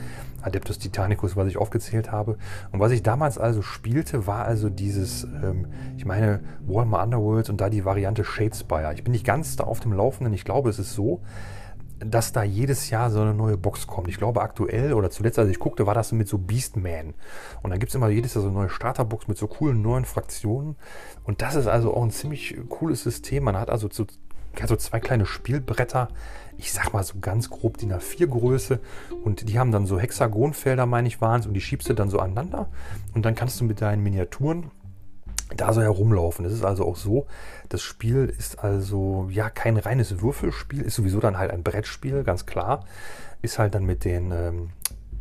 [0.42, 2.38] Adeptus Titanicus, was ich aufgezählt habe.
[2.72, 5.66] Und was ich damals also spielte, war also dieses, ähm,
[5.96, 8.92] ich meine, Warhammer Underworld und da die Variante Shadespire.
[8.94, 11.22] Ich bin nicht ganz da auf dem Laufenden, ich glaube, es ist so,
[12.00, 14.08] dass da jedes Jahr so eine neue Box kommt.
[14.08, 17.14] Ich glaube aktuell oder zuletzt, als ich guckte, war das mit so Beastman.
[17.62, 20.04] Und dann gibt es immer jedes Jahr so eine neue Starterbox mit so coolen neuen
[20.04, 20.76] Fraktionen.
[21.22, 23.44] Und das ist also auch ein ziemlich cooles System.
[23.44, 24.06] Man hat also so,
[24.66, 26.08] so zwei kleine Spielbretter.
[26.56, 28.80] Ich sag mal so ganz grob die A4 Größe.
[29.24, 31.46] Und die haben dann so Hexagonfelder, meine ich, waren es.
[31.46, 32.68] Und die schiebst du dann so aneinander.
[33.14, 34.70] Und dann kannst du mit deinen Miniaturen
[35.56, 36.44] da so herumlaufen.
[36.44, 37.26] Es ist also auch so,
[37.68, 42.46] das Spiel ist also ja kein reines Würfelspiel, ist sowieso dann halt ein Brettspiel, ganz
[42.46, 42.84] klar.
[43.42, 44.70] Ist halt dann mit den ähm,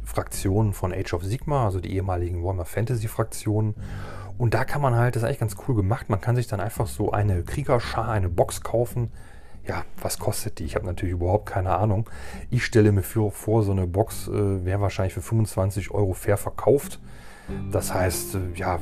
[0.04, 3.76] Fraktionen von Age of Sigma, also die ehemaligen Warhammer Fantasy Fraktionen.
[4.38, 6.60] Und da kann man halt, das ist eigentlich ganz cool gemacht, man kann sich dann
[6.60, 9.12] einfach so eine Kriegerschar, eine Box kaufen.
[9.66, 10.66] Ja, was kostet die?
[10.66, 12.10] Ich habe natürlich überhaupt keine Ahnung.
[12.50, 16.38] Ich stelle mir für, vor, so eine Box äh, wäre wahrscheinlich für 25 Euro fair
[16.38, 17.00] verkauft.
[17.72, 18.80] Das heißt, äh, ja,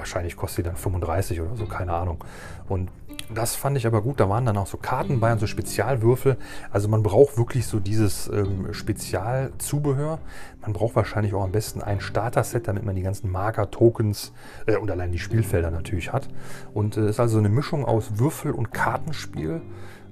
[0.00, 2.24] wahrscheinlich kostet die dann 35 oder so, keine Ahnung.
[2.68, 2.90] Und
[3.32, 4.18] das fand ich aber gut.
[4.18, 6.36] Da waren dann auch so Karten bei und so Spezialwürfel.
[6.72, 10.18] Also man braucht wirklich so dieses ähm, Spezialzubehör.
[10.62, 14.32] Man braucht wahrscheinlich auch am besten ein Starter-Set, damit man die ganzen Marker, Tokens
[14.66, 16.28] äh, und allein die Spielfelder natürlich hat.
[16.74, 19.60] Und es äh, ist also eine Mischung aus Würfel- und Kartenspiel.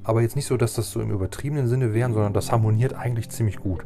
[0.05, 3.31] Aber jetzt nicht so, dass das so im übertriebenen Sinne wären, sondern das harmoniert eigentlich
[3.31, 3.85] ziemlich gut.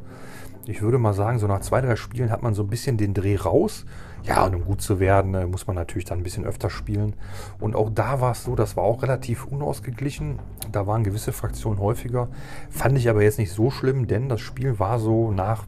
[0.67, 3.15] Ich würde mal sagen, so nach zwei, drei Spielen hat man so ein bisschen den
[3.15, 3.85] Dreh raus
[4.25, 7.15] ja, und um gut zu werden, äh, muss man natürlich dann ein bisschen öfter spielen.
[7.59, 10.39] Und auch da war es so, das war auch relativ unausgeglichen.
[10.71, 12.29] Da waren gewisse Fraktionen häufiger.
[12.71, 15.67] Fand ich aber jetzt nicht so schlimm, denn das Spiel war so nach,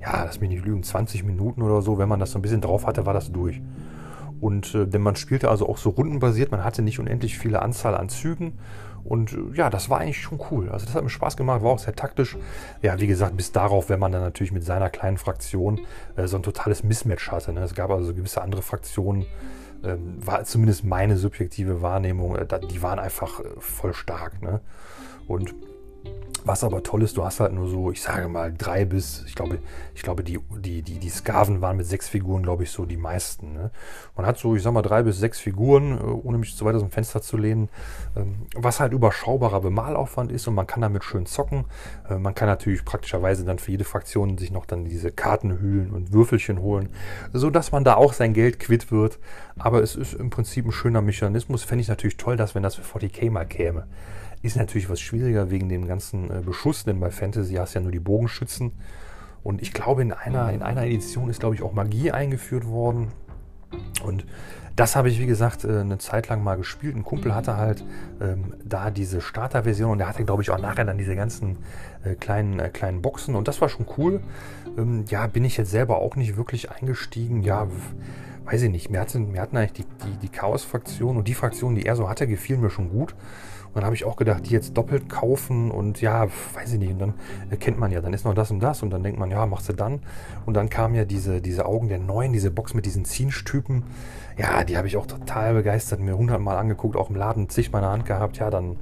[0.00, 2.62] ja, lass mich nicht lügen, 20 Minuten oder so, wenn man das so ein bisschen
[2.62, 3.60] drauf hatte, war das durch.
[4.40, 7.96] Und äh, denn man spielte also auch so rundenbasiert, man hatte nicht unendlich viele Anzahl
[7.96, 8.54] an Zügen
[9.04, 10.68] und äh, ja, das war eigentlich schon cool.
[10.68, 12.36] Also das hat mir Spaß gemacht, war auch sehr taktisch.
[12.82, 15.80] Ja, wie gesagt, bis darauf, wenn man dann natürlich mit seiner kleinen Fraktion
[16.16, 17.52] äh, so ein totales Mismatch hatte.
[17.52, 17.60] Ne?
[17.62, 19.26] Es gab also gewisse andere Fraktionen,
[19.84, 24.40] ähm, war zumindest meine subjektive Wahrnehmung, äh, die waren einfach äh, voll stark.
[24.42, 24.60] Ne?
[25.26, 25.54] Und
[26.44, 29.34] was aber toll ist, du hast halt nur so, ich sage mal, drei bis, ich
[29.34, 29.58] glaube,
[29.94, 32.96] ich glaube, die, die, die, die Skaven waren mit sechs Figuren, glaube ich, so die
[32.96, 33.52] meisten.
[33.52, 33.70] Ne?
[34.16, 36.74] Man hat so, ich sag mal, drei bis sechs Figuren, äh, ohne mich zu weit
[36.74, 37.68] aus dem Fenster zu lehnen,
[38.16, 41.64] ähm, was halt überschaubarer Bemalaufwand ist und man kann damit schön zocken.
[42.08, 46.12] Äh, man kann natürlich praktischerweise dann für jede Fraktion sich noch dann diese Kartenhühlen und
[46.12, 46.88] Würfelchen holen,
[47.32, 49.18] sodass man da auch sein Geld quitt wird.
[49.58, 51.64] Aber es ist im Prinzip ein schöner Mechanismus.
[51.64, 53.86] Fände ich natürlich toll, dass wenn das für 40k mal käme.
[54.42, 57.82] Ist natürlich was schwieriger wegen dem ganzen äh, Beschuss, denn bei Fantasy hast du ja
[57.82, 58.72] nur die Bogenschützen.
[59.42, 63.08] Und ich glaube, in einer, in einer Edition ist, glaube ich, auch Magie eingeführt worden.
[64.04, 64.24] Und
[64.76, 66.96] das habe ich, wie gesagt, äh, eine Zeit lang mal gespielt.
[66.96, 67.84] Ein Kumpel hatte halt
[68.20, 71.58] ähm, da diese Starter-Version und der hatte, glaube ich, auch nachher dann diese ganzen
[72.04, 74.20] äh, kleinen, äh, kleinen Boxen und das war schon cool.
[74.78, 77.42] Ähm, ja, bin ich jetzt selber auch nicht wirklich eingestiegen.
[77.42, 77.68] Ja,
[78.44, 78.90] weiß ich nicht.
[78.90, 82.08] Mir hatten, mir hatten eigentlich die, die, die Chaos-Fraktion und die Fraktion, die er so
[82.08, 83.14] hatte, gefielen mir schon gut.
[83.72, 86.92] Und dann habe ich auch gedacht, die jetzt doppelt kaufen und ja, weiß ich nicht.
[86.92, 87.14] Und dann
[87.48, 89.68] erkennt man ja, dann ist noch das und das und dann denkt man, ja, machst
[89.70, 90.00] du dann.
[90.44, 93.84] Und dann kam ja diese, diese Augen der Neuen, diese Box mit diesen Zinsch-Typen.
[94.36, 97.90] Ja, die habe ich auch total begeistert, mir hundertmal angeguckt, auch im Laden zig meiner
[97.90, 98.38] Hand gehabt.
[98.38, 98.76] Ja, dann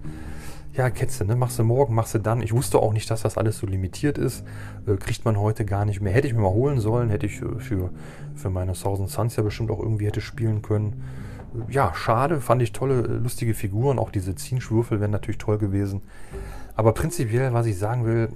[0.72, 1.34] ja, Ketze, ne?
[1.34, 2.42] Machst du morgen, machst du dann.
[2.42, 4.44] Ich wusste auch nicht, dass das alles so limitiert ist.
[4.86, 6.12] Äh, kriegt man heute gar nicht mehr.
[6.12, 7.90] Hätte ich mir mal holen sollen, hätte ich äh, für,
[8.36, 11.02] für meine Thousand Suns ja bestimmt auch irgendwie hätte spielen können.
[11.68, 13.98] Ja, schade, fand ich tolle, lustige Figuren.
[13.98, 16.02] Auch diese Zienschwürfel wären natürlich toll gewesen.
[16.76, 18.28] Aber prinzipiell, was ich sagen will,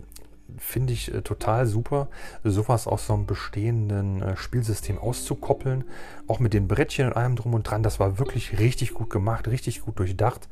[0.58, 2.08] finde ich äh, total super,
[2.42, 5.84] sowas aus so einem bestehenden äh, Spielsystem auszukoppeln.
[6.26, 7.82] Auch mit den Brettchen und allem drum und dran.
[7.82, 10.48] Das war wirklich richtig gut gemacht, richtig gut durchdacht.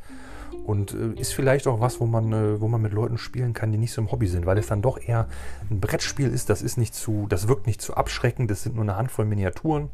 [0.65, 3.79] Und äh, ist vielleicht auch was, wo man, wo man mit Leuten spielen kann, die
[3.79, 5.27] nicht so im Hobby sind, weil es dann doch eher
[5.71, 8.85] ein Brettspiel ist, das ist nicht zu, das wirkt nicht zu abschreckend, das sind nur
[8.85, 9.91] eine Handvoll Miniaturen.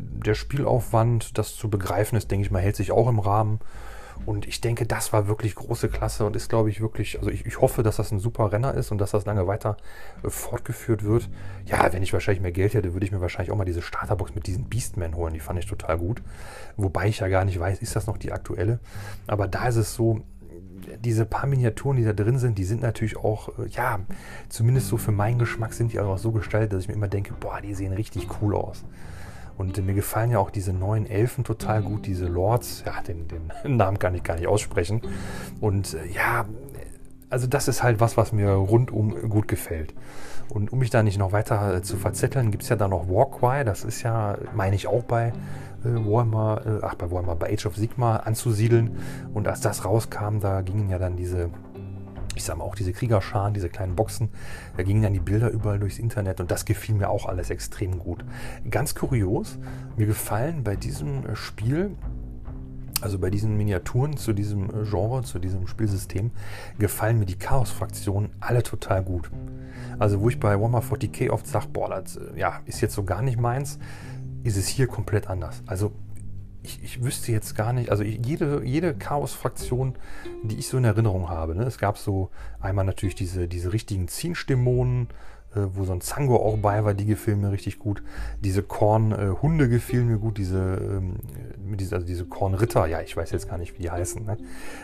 [0.00, 3.60] Der Spielaufwand, das zu begreifen ist, denke ich mal, hält sich auch im Rahmen.
[4.24, 7.44] Und ich denke, das war wirklich große Klasse und ist, glaube ich, wirklich, also ich,
[7.44, 9.76] ich, hoffe, dass das ein super Renner ist und dass das lange weiter
[10.24, 11.28] äh, fortgeführt wird.
[11.66, 14.34] Ja, wenn ich wahrscheinlich mehr Geld hätte, würde ich mir wahrscheinlich auch mal diese Starterbox
[14.34, 15.34] mit diesen Beastmen holen.
[15.34, 16.22] Die fand ich total gut.
[16.76, 18.80] Wobei ich ja gar nicht weiß, ist das noch die aktuelle.
[19.26, 20.22] Aber da ist es so,
[21.04, 24.00] diese paar Miniaturen, die da drin sind, die sind natürlich auch, äh, ja,
[24.48, 27.34] zumindest so für meinen Geschmack sind die auch so gestaltet, dass ich mir immer denke,
[27.38, 28.84] boah, die sehen richtig cool aus.
[29.58, 32.82] Und mir gefallen ja auch diese neuen Elfen total gut, diese Lords.
[32.84, 35.00] Ja, den, den Namen kann ich gar nicht aussprechen.
[35.60, 36.44] Und äh, ja,
[37.30, 39.94] also das ist halt was, was mir rundum gut gefällt.
[40.48, 43.08] Und um mich da nicht noch weiter äh, zu verzetteln, gibt es ja da noch
[43.08, 43.64] Warcry.
[43.64, 45.32] Das ist ja, meine ich, auch bei
[45.84, 48.96] äh, Warhammer, äh, ach bei Warhammer, bei Age of Sigma anzusiedeln.
[49.34, 51.50] Und als das rauskam, da gingen ja dann diese
[52.36, 54.28] ich sage mal auch diese Kriegerscharen, diese kleinen Boxen,
[54.76, 57.98] da gingen dann die Bilder überall durchs Internet und das gefiel mir auch alles extrem
[57.98, 58.24] gut.
[58.70, 59.58] Ganz kurios,
[59.96, 61.96] mir gefallen bei diesem äh, Spiel,
[63.00, 66.30] also bei diesen Miniaturen zu diesem äh, Genre, zu diesem Spielsystem,
[66.78, 69.30] gefallen mir die Chaos-Fraktionen alle total gut.
[69.98, 73.04] Also wo ich bei Warhammer 40k oft sage, boah, das äh, ja, ist jetzt so
[73.04, 73.78] gar nicht meins,
[74.44, 75.62] ist es hier komplett anders.
[75.66, 75.92] Also
[76.66, 79.94] ich, ich wüsste jetzt gar nicht, also jede, jede Chaos-Fraktion,
[80.42, 81.64] die ich so in Erinnerung habe, ne?
[81.64, 85.08] es gab so einmal natürlich diese, diese richtigen Ziehenstimmonen,
[85.54, 88.02] äh, wo so ein Zango auch bei war, die gefielen mir richtig gut.
[88.40, 91.20] Diese Korn-Hunde äh, gefielen mir gut, diese, ähm,
[91.76, 94.36] diese, also diese Korn-Ritter, ja, ich weiß jetzt gar nicht, wie die heißen, ne?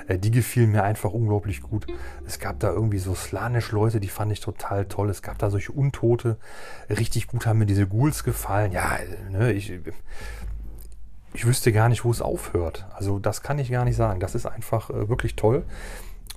[0.06, 1.86] äh, die gefielen mir einfach unglaublich gut.
[2.26, 5.10] Es gab da irgendwie so Slanisch-Leute, die fand ich total toll.
[5.10, 6.36] Es gab da solche Untote,
[6.88, 8.70] richtig gut haben mir diese Ghouls gefallen.
[8.70, 8.98] Ja,
[9.30, 9.72] ne, ich
[11.34, 12.86] ich wüsste gar nicht, wo es aufhört.
[12.94, 14.20] Also das kann ich gar nicht sagen.
[14.20, 15.64] Das ist einfach äh, wirklich toll.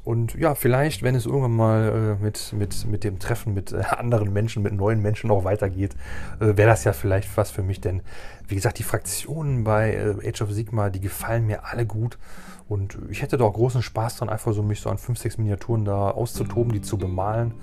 [0.05, 3.81] Und ja, vielleicht, wenn es irgendwann mal äh, mit, mit, mit dem Treffen mit äh,
[3.97, 5.95] anderen Menschen, mit neuen Menschen auch weitergeht,
[6.39, 7.81] äh, wäre das ja vielleicht was für mich.
[7.81, 8.01] Denn
[8.47, 12.19] wie gesagt, die Fraktionen bei äh, Age of Sigma, die gefallen mir alle gut.
[12.67, 15.85] Und ich hätte doch großen Spaß dran, einfach so mich so an 5, 6 Miniaturen
[15.85, 17.55] da auszutoben, die zu bemalen.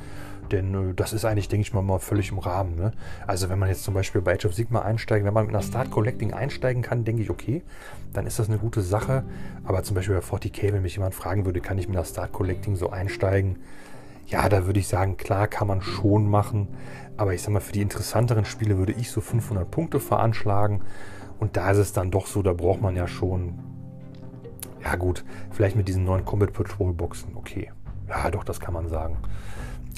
[0.53, 2.77] Denn äh, das ist eigentlich, denke ich mal, mal völlig im Rahmen.
[2.77, 2.93] Ne?
[3.27, 5.65] Also wenn man jetzt zum Beispiel bei Age of Sigma einsteigt, wenn man mit einer
[5.65, 7.63] Start Collecting einsteigen kann, denke ich, okay,
[8.13, 9.25] dann ist das eine gute Sache.
[9.65, 12.33] Aber zum Beispiel bei 40k, wenn mich jemand fragen würde, kann ich mit einer Start
[12.33, 13.59] Collecting so einsteigen?
[14.27, 16.69] Ja, da würde ich sagen, klar kann man schon machen.
[17.17, 20.83] Aber ich sag mal, für die interessanteren Spiele würde ich so 500 Punkte veranschlagen.
[21.39, 23.59] Und da ist es dann doch so, da braucht man ja schon,
[24.83, 27.73] ja gut, vielleicht mit diesen neuen Combat Patrol Boxen, okay.
[28.09, 29.17] Ja, doch, das kann man sagen.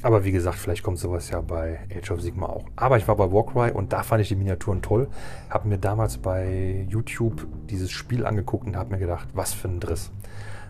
[0.03, 2.65] Aber wie gesagt, vielleicht kommt sowas ja bei Age of Sigma auch.
[2.77, 5.09] Aber ich war bei Warcry und da fand ich die Miniaturen toll.
[5.49, 9.81] Habe mir damals bei YouTube dieses Spiel angeguckt und habe mir gedacht, was für ein
[9.81, 10.11] Driss.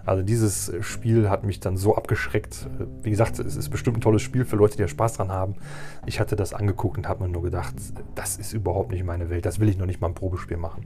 [0.06, 2.68] Also dieses Spiel hat mich dann so abgeschreckt.
[3.02, 5.54] Wie gesagt, es ist bestimmt ein tolles Spiel für Leute, die da Spaß dran haben.
[6.04, 7.74] Ich hatte das angeguckt und habe mir nur gedacht,
[8.14, 9.46] das ist überhaupt nicht meine Welt.
[9.46, 10.84] Das will ich noch nicht mal ein Probespiel machen.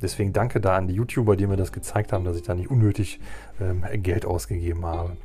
[0.00, 2.70] Deswegen danke da an die YouTuber, die mir das gezeigt haben, dass ich da nicht
[2.70, 3.20] unnötig
[3.60, 5.16] ähm, Geld ausgegeben habe.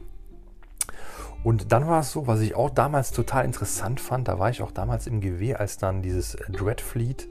[1.43, 4.61] Und dann war es so, was ich auch damals total interessant fand, da war ich
[4.61, 7.29] auch damals im GW, als dann dieses Dreadfleet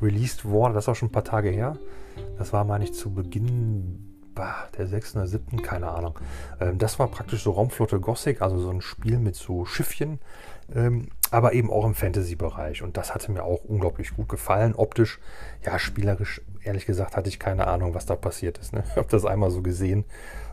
[0.00, 1.76] released wurde, das auch schon ein paar Tage her.
[2.38, 4.06] Das war, meine ich, zu Beginn
[4.78, 5.16] der 6.
[5.16, 6.18] oder 7., keine Ahnung.
[6.60, 10.18] Ähm, das war praktisch so Raumflotte Gothic, also so ein Spiel mit so Schiffchen,
[10.74, 12.82] ähm, aber eben auch im Fantasy-Bereich.
[12.82, 14.74] Und das hatte mir auch unglaublich gut gefallen.
[14.74, 15.20] Optisch,
[15.64, 18.72] ja, spielerisch, ehrlich gesagt, hatte ich keine Ahnung, was da passiert ist.
[18.72, 18.82] Ne?
[18.90, 20.04] Ich habe das einmal so gesehen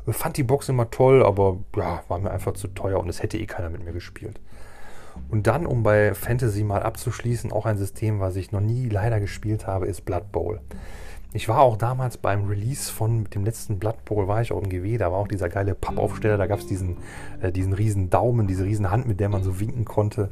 [0.10, 3.38] Fand die Box immer toll, aber ja, war mir einfach zu teuer und es hätte
[3.38, 4.39] eh keiner mit mir gespielt.
[5.30, 9.20] Und dann, um bei Fantasy mal abzuschließen, auch ein System, was ich noch nie leider
[9.20, 10.62] gespielt habe, ist Blood Bowl.
[11.34, 14.70] Ich war auch damals beim Release von dem letzten Blood Bowl, war ich auch im
[14.70, 16.98] GW, da war auch dieser geile Pappaufsteller, da gab es diesen,
[17.41, 20.30] äh, diesen riesen Daumen, diese riesen Hand, mit der man so winken konnte.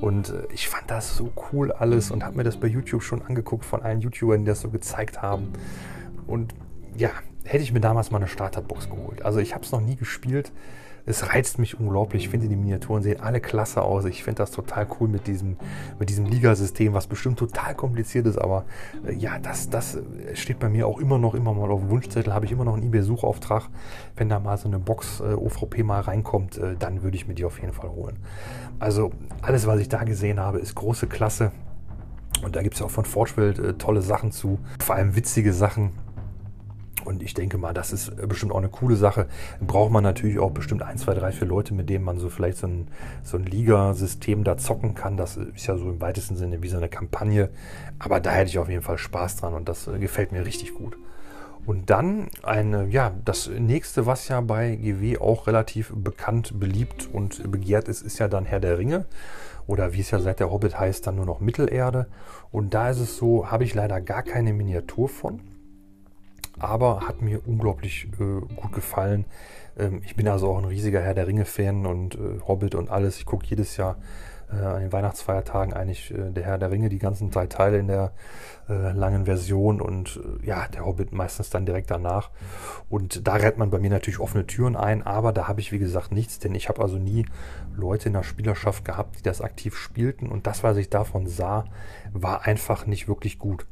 [0.00, 3.22] Und äh, ich fand das so cool alles und habe mir das bei YouTube schon
[3.22, 5.52] angeguckt von allen YouTubern, die das so gezeigt haben.
[6.26, 6.54] Und
[6.96, 7.10] ja,
[7.44, 9.22] hätte ich mir damals mal eine Starterbox geholt.
[9.24, 10.52] Also ich habe es noch nie gespielt.
[11.04, 12.24] es reizt mich unglaublich.
[12.24, 14.04] Ich finde, die Miniaturen sehen alle klasse aus.
[14.04, 15.56] Ich finde das total cool mit diesem,
[15.98, 18.38] mit diesem Liga-System, was bestimmt total kompliziert ist.
[18.38, 18.64] Aber
[19.04, 19.98] äh, ja, das, das
[20.34, 22.32] steht bei mir auch immer noch, immer mal auf dem Wunschzettel.
[22.32, 23.68] Habe ich immer noch einen eBay-Suchauftrag.
[24.14, 27.34] Wenn da mal so eine Box äh, OVP mal reinkommt, äh, dann würde ich mir
[27.34, 28.18] die auf jeden Fall holen.
[28.78, 31.50] Also alles, was ich da gesehen habe, ist große Klasse.
[32.44, 34.58] Und da gibt es auch von Forgeworld äh, tolle Sachen zu.
[34.80, 35.90] Vor allem witzige Sachen
[37.04, 39.26] und ich denke mal, das ist bestimmt auch eine coole Sache.
[39.60, 42.58] Braucht man natürlich auch bestimmt ein, zwei, drei, vier Leute, mit denen man so vielleicht
[42.58, 42.88] so ein,
[43.22, 45.16] so ein Liga-System da zocken kann.
[45.16, 47.50] Das ist ja so im weitesten Sinne wie so eine Kampagne.
[47.98, 50.96] Aber da hätte ich auf jeden Fall Spaß dran und das gefällt mir richtig gut.
[51.64, 57.50] Und dann eine, ja, das nächste, was ja bei GW auch relativ bekannt, beliebt und
[57.50, 59.06] begehrt ist, ist ja dann Herr der Ringe.
[59.68, 62.08] Oder wie es ja seit der Hobbit heißt, dann nur noch Mittelerde.
[62.50, 65.40] Und da ist es so, habe ich leider gar keine Miniatur von
[66.62, 69.24] aber hat mir unglaublich äh, gut gefallen.
[69.78, 73.18] Ähm, ich bin also auch ein riesiger Herr der Ringe-Fan und äh, Hobbit und alles.
[73.18, 73.96] Ich gucke jedes Jahr
[74.52, 77.88] äh, an den Weihnachtsfeiertagen eigentlich äh, der Herr der Ringe, die ganzen drei Teile in
[77.88, 78.12] der
[78.68, 82.30] äh, langen Version und äh, ja, der Hobbit meistens dann direkt danach.
[82.88, 85.78] Und da rennt man bei mir natürlich offene Türen ein, aber da habe ich wie
[85.78, 87.26] gesagt nichts, denn ich habe also nie
[87.74, 91.64] Leute in der Spielerschaft gehabt, die das aktiv spielten und das, was ich davon sah,
[92.12, 93.66] war einfach nicht wirklich gut.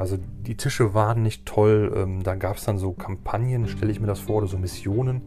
[0.00, 1.92] Also die Tische waren nicht toll.
[1.94, 5.20] Ähm, da gab es dann so Kampagnen, stelle ich mir das vor, oder so Missionen.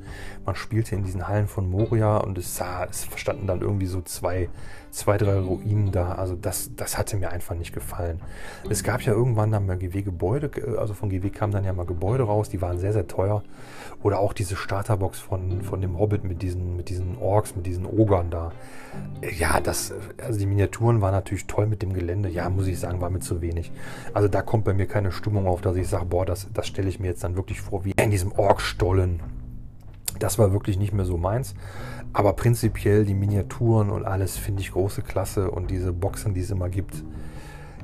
[0.47, 4.01] Man spielte in diesen Hallen von Moria und es sah, es standen dann irgendwie so
[4.01, 4.49] zwei,
[4.93, 6.13] zwei, drei Ruinen da.
[6.13, 8.21] Also das, das hatte mir einfach nicht gefallen.
[8.69, 12.23] Es gab ja irgendwann dann mal GW-Gebäude, also von GW kamen dann ja mal Gebäude
[12.23, 13.43] raus, die waren sehr, sehr teuer.
[14.03, 17.85] Oder auch diese Starterbox von, von dem Hobbit mit diesen, mit diesen Orks, mit diesen
[17.85, 18.51] Ogern da.
[19.37, 22.29] Ja, das, also die Miniaturen waren natürlich toll mit dem Gelände.
[22.29, 23.71] Ja, muss ich sagen, war mir zu wenig.
[24.13, 26.89] Also da kommt bei mir keine Stimmung auf, dass ich sage, boah, das, das stelle
[26.89, 29.21] ich mir jetzt dann wirklich vor, wie in diesem Orkstollen.
[30.19, 31.55] Das war wirklich nicht mehr so meins.
[32.13, 36.51] Aber prinzipiell die Miniaturen und alles finde ich große Klasse und diese Boxen, die es
[36.51, 37.03] immer gibt.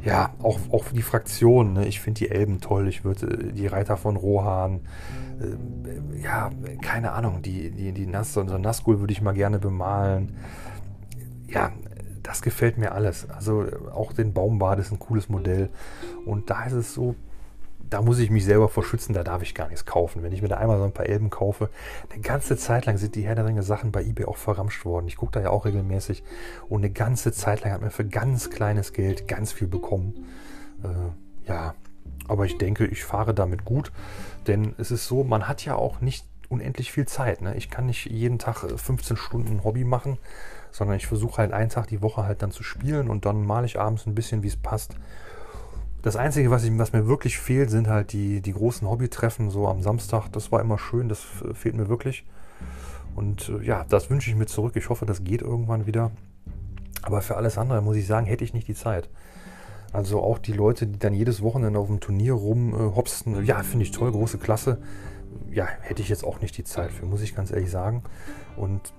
[0.04, 1.74] Ja, auch, auch die Fraktionen.
[1.74, 1.88] Ne?
[1.88, 2.88] Ich finde die Elben toll.
[2.88, 4.82] Ich würde die Reiter von Rohan,
[5.42, 10.36] äh, ja, keine Ahnung, die, die, die Nass, so Nazgul würde ich mal gerne bemalen.
[11.48, 11.72] Ja,
[12.24, 13.30] das gefällt mir alles.
[13.30, 15.70] Also auch den Baumbad ist ein cooles Modell.
[16.26, 17.16] Und da ist es so,
[17.90, 20.24] da muss ich mich selber vor schützen, da darf ich gar nichts kaufen.
[20.24, 21.70] Wenn ich mir da einmal so ein paar Elben kaufe,
[22.12, 25.08] eine ganze Zeit lang sind die Herr der Ringe Sachen bei eBay auch verramscht worden.
[25.08, 26.24] Ich gucke da ja auch regelmäßig
[26.68, 30.28] und eine ganze Zeit lang hat man für ganz kleines Geld ganz viel bekommen.
[30.84, 31.74] Äh, ja,
[32.28, 33.92] aber ich denke, ich fahre damit gut,
[34.46, 37.42] denn es ist so, man hat ja auch nicht unendlich viel Zeit.
[37.42, 37.56] Ne?
[37.56, 40.18] Ich kann nicht jeden Tag 15 äh, Stunden Hobby machen,
[40.72, 43.66] sondern ich versuche halt einen Tag die Woche halt dann zu spielen und dann male
[43.66, 44.96] ich abends ein bisschen, wie es passt.
[46.02, 49.68] Das Einzige, was, ich, was, mir wirklich fehlt, sind halt die, die großen Hobbytreffen so
[49.68, 50.30] am Samstag.
[50.32, 52.26] Das war immer schön, das fehlt mir wirklich.
[53.16, 54.76] Und äh, ja, das wünsche ich mir zurück.
[54.78, 56.12] Ich hoffe, das geht irgendwann wieder.
[57.02, 59.10] Aber für alles andere muss ich sagen, hätte ich nicht die Zeit.
[59.92, 63.84] Also auch die Leute, die dann jedes Wochenende auf dem Turnier rumhopsten, äh, ja, finde
[63.84, 64.78] ich toll, große Klasse.
[65.52, 68.04] Ja, hätte ich jetzt auch nicht die Zeit für, muss ich ganz ehrlich sagen.
[68.56, 68.94] Und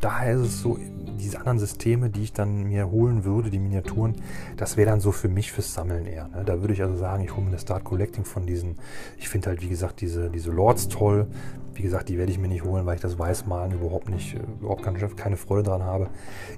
[0.00, 0.78] daher ist es so,
[1.22, 4.16] diese anderen Systeme, die ich dann mir holen würde, die Miniaturen,
[4.56, 6.28] das wäre dann so für mich fürs Sammeln eher.
[6.28, 6.42] Ne?
[6.44, 8.76] Da würde ich also sagen, ich hole mir eine Start Collecting von diesen.
[9.18, 11.28] Ich finde halt, wie gesagt, diese, diese Lords toll.
[11.74, 14.40] Wie gesagt, die werde ich mir nicht holen, weil ich das Weißmalen überhaupt nicht, äh,
[14.60, 16.08] überhaupt keine, keine Freude dran habe.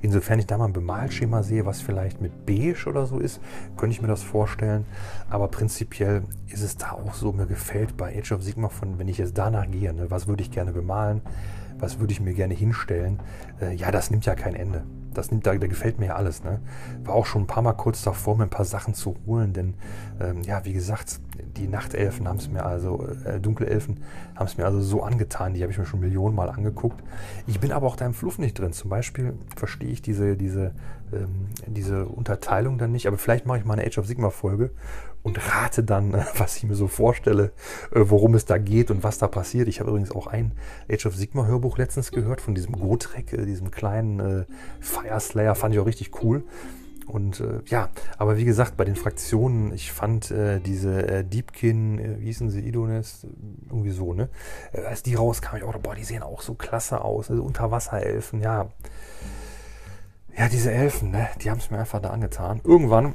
[0.03, 3.41] Insofern ich da mal ein Bemalschema sehe, was vielleicht mit Beige oder so ist,
[3.77, 4.87] könnte ich mir das vorstellen.
[5.29, 9.09] Aber prinzipiell ist es da auch so, mir gefällt bei Age of Sigma von, wenn
[9.09, 11.21] ich jetzt danach gehe, ne, was würde ich gerne bemalen,
[11.85, 13.21] was würde ich mir gerne hinstellen,
[13.61, 14.85] äh, ja, das nimmt ja kein Ende.
[15.13, 16.43] Das nimmt, da, da gefällt mir ja alles.
[16.43, 16.61] Ne?
[17.05, 19.75] War auch schon ein paar Mal kurz davor, mir ein paar Sachen zu holen, denn
[20.21, 21.21] ähm, ja, wie gesagt,
[21.57, 24.01] die Nachtelfen haben es mir also, äh, Dunkelelfen
[24.35, 27.03] haben es mir also so angetan, die habe ich mir schon Millionen Mal angeguckt.
[27.47, 28.73] Ich bin aber auch da im Fluff nicht drin.
[28.73, 30.73] Zum Beispiel verstehe ich diese, diese,
[31.13, 34.71] ähm, diese Unterteilung dann nicht, aber vielleicht mache ich mal eine Age of Sigma Folge
[35.23, 37.53] und rate dann, was ich mir so vorstelle,
[37.93, 39.69] äh, worum es da geht und was da passiert.
[39.69, 40.53] Ich habe übrigens auch ein
[40.91, 44.45] Age of Sigma Hörbuch letztens gehört von diesem Gotrek, äh, diesem kleinen äh,
[44.81, 46.45] Fire Slayer, fand ich auch richtig cool.
[47.07, 51.99] Und äh, ja, aber wie gesagt, bei den Fraktionen, ich fand äh, diese äh, Deepkin,
[51.99, 53.27] äh, wie hießen sie, Idones,
[53.69, 54.29] irgendwie so, ne?
[54.73, 57.31] Äh, als die rauskamen, ich auch, boah, die sehen auch so klasse aus.
[57.31, 58.69] Also Unterwasserelfen, ja.
[60.37, 61.29] Ja, diese Elfen, ne?
[61.43, 62.61] Die haben es mir einfach da angetan.
[62.65, 63.15] Irgendwann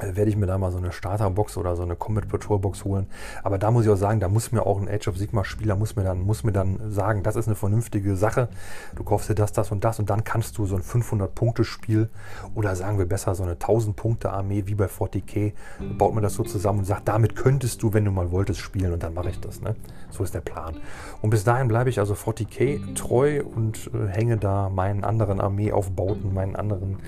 [0.00, 3.06] werde ich mir da mal so eine Starterbox oder so eine Combat Patrol Box holen.
[3.42, 5.76] Aber da muss ich auch sagen, da muss mir auch ein Age of Sigma Spieler
[5.76, 8.48] muss mir dann muss mir dann sagen, das ist eine vernünftige Sache.
[8.96, 11.64] Du kaufst dir das, das und das und dann kannst du so ein 500 Punkte
[11.64, 12.08] Spiel
[12.54, 15.52] oder sagen wir besser so eine 1000 Punkte Armee wie bei 40k
[15.96, 18.92] baut man das so zusammen und sagt, damit könntest du, wenn du mal wolltest, spielen
[18.92, 19.60] und dann mache ich das.
[19.60, 19.76] Ne?
[20.10, 20.76] So ist der Plan.
[21.22, 26.32] Und bis dahin bleibe ich also 40k treu und äh, hänge da meinen anderen Armeeaufbauten,
[26.34, 26.98] meinen anderen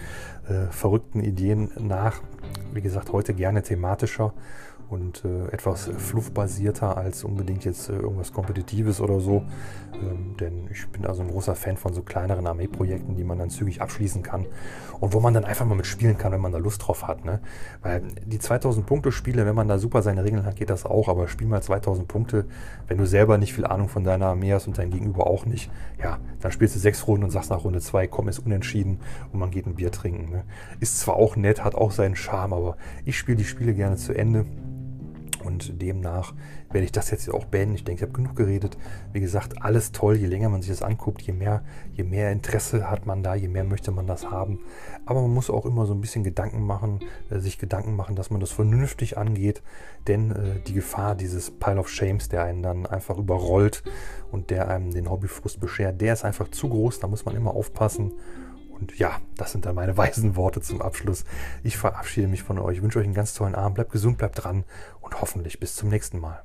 [0.49, 2.21] äh, verrückten Ideen nach.
[2.73, 4.33] Wie gesagt, heute gerne thematischer
[4.89, 9.43] und äh, etwas fluffbasierter als unbedingt jetzt äh, irgendwas Kompetitives oder so.
[9.95, 13.51] Ähm, denn ich bin also ein großer Fan von so kleineren Armeeprojekten, die man dann
[13.51, 14.47] zügig abschließen kann
[15.01, 17.24] und wo man dann einfach mal mitspielen kann, wenn man da Lust drauf hat.
[17.24, 17.41] Ne?
[17.82, 21.09] Weil die 2000 Punkte Spiele, wenn man da super seine Regeln hat, geht das auch,
[21.09, 22.45] aber spiel mal 2000 Punkte,
[22.87, 25.70] wenn du selber nicht viel Ahnung von deiner Armee hast und dein Gegenüber auch nicht,
[26.03, 29.01] ja, dann spielst du sechs Runden und sagst nach Runde zwei, komm, ist unentschieden
[29.32, 30.30] und man geht ein Bier trinken.
[30.30, 30.45] Ne?
[30.80, 34.12] Ist zwar auch nett, hat auch seinen Charme, aber ich spiele die Spiele gerne zu
[34.12, 34.47] Ende.
[35.47, 36.35] Und demnach
[36.71, 37.77] werde ich das jetzt auch beenden.
[37.77, 38.77] Ich denke, ich habe genug geredet.
[39.13, 40.17] Wie gesagt, alles toll.
[40.17, 43.49] Je länger man sich das anguckt, je mehr, je mehr Interesse hat man da, je
[43.49, 44.59] mehr möchte man das haben.
[45.05, 48.31] Aber man muss auch immer so ein bisschen Gedanken machen, äh, sich Gedanken machen, dass
[48.31, 49.63] man das vernünftig angeht.
[50.09, 53.83] Denn äh, die Gefahr dieses Pile of Shames, der einen dann einfach überrollt
[54.33, 57.01] und der einem den Hobbyfrust beschert, der ist einfach zu groß.
[57.01, 58.13] Da muss man immer aufpassen.
[58.79, 61.24] Und ja, das sind dann meine weisen Worte zum Abschluss.
[61.62, 64.64] Ich verabschiede mich von euch, wünsche euch einen ganz tollen Abend, bleibt gesund, bleibt dran
[65.01, 66.43] und hoffentlich bis zum nächsten Mal.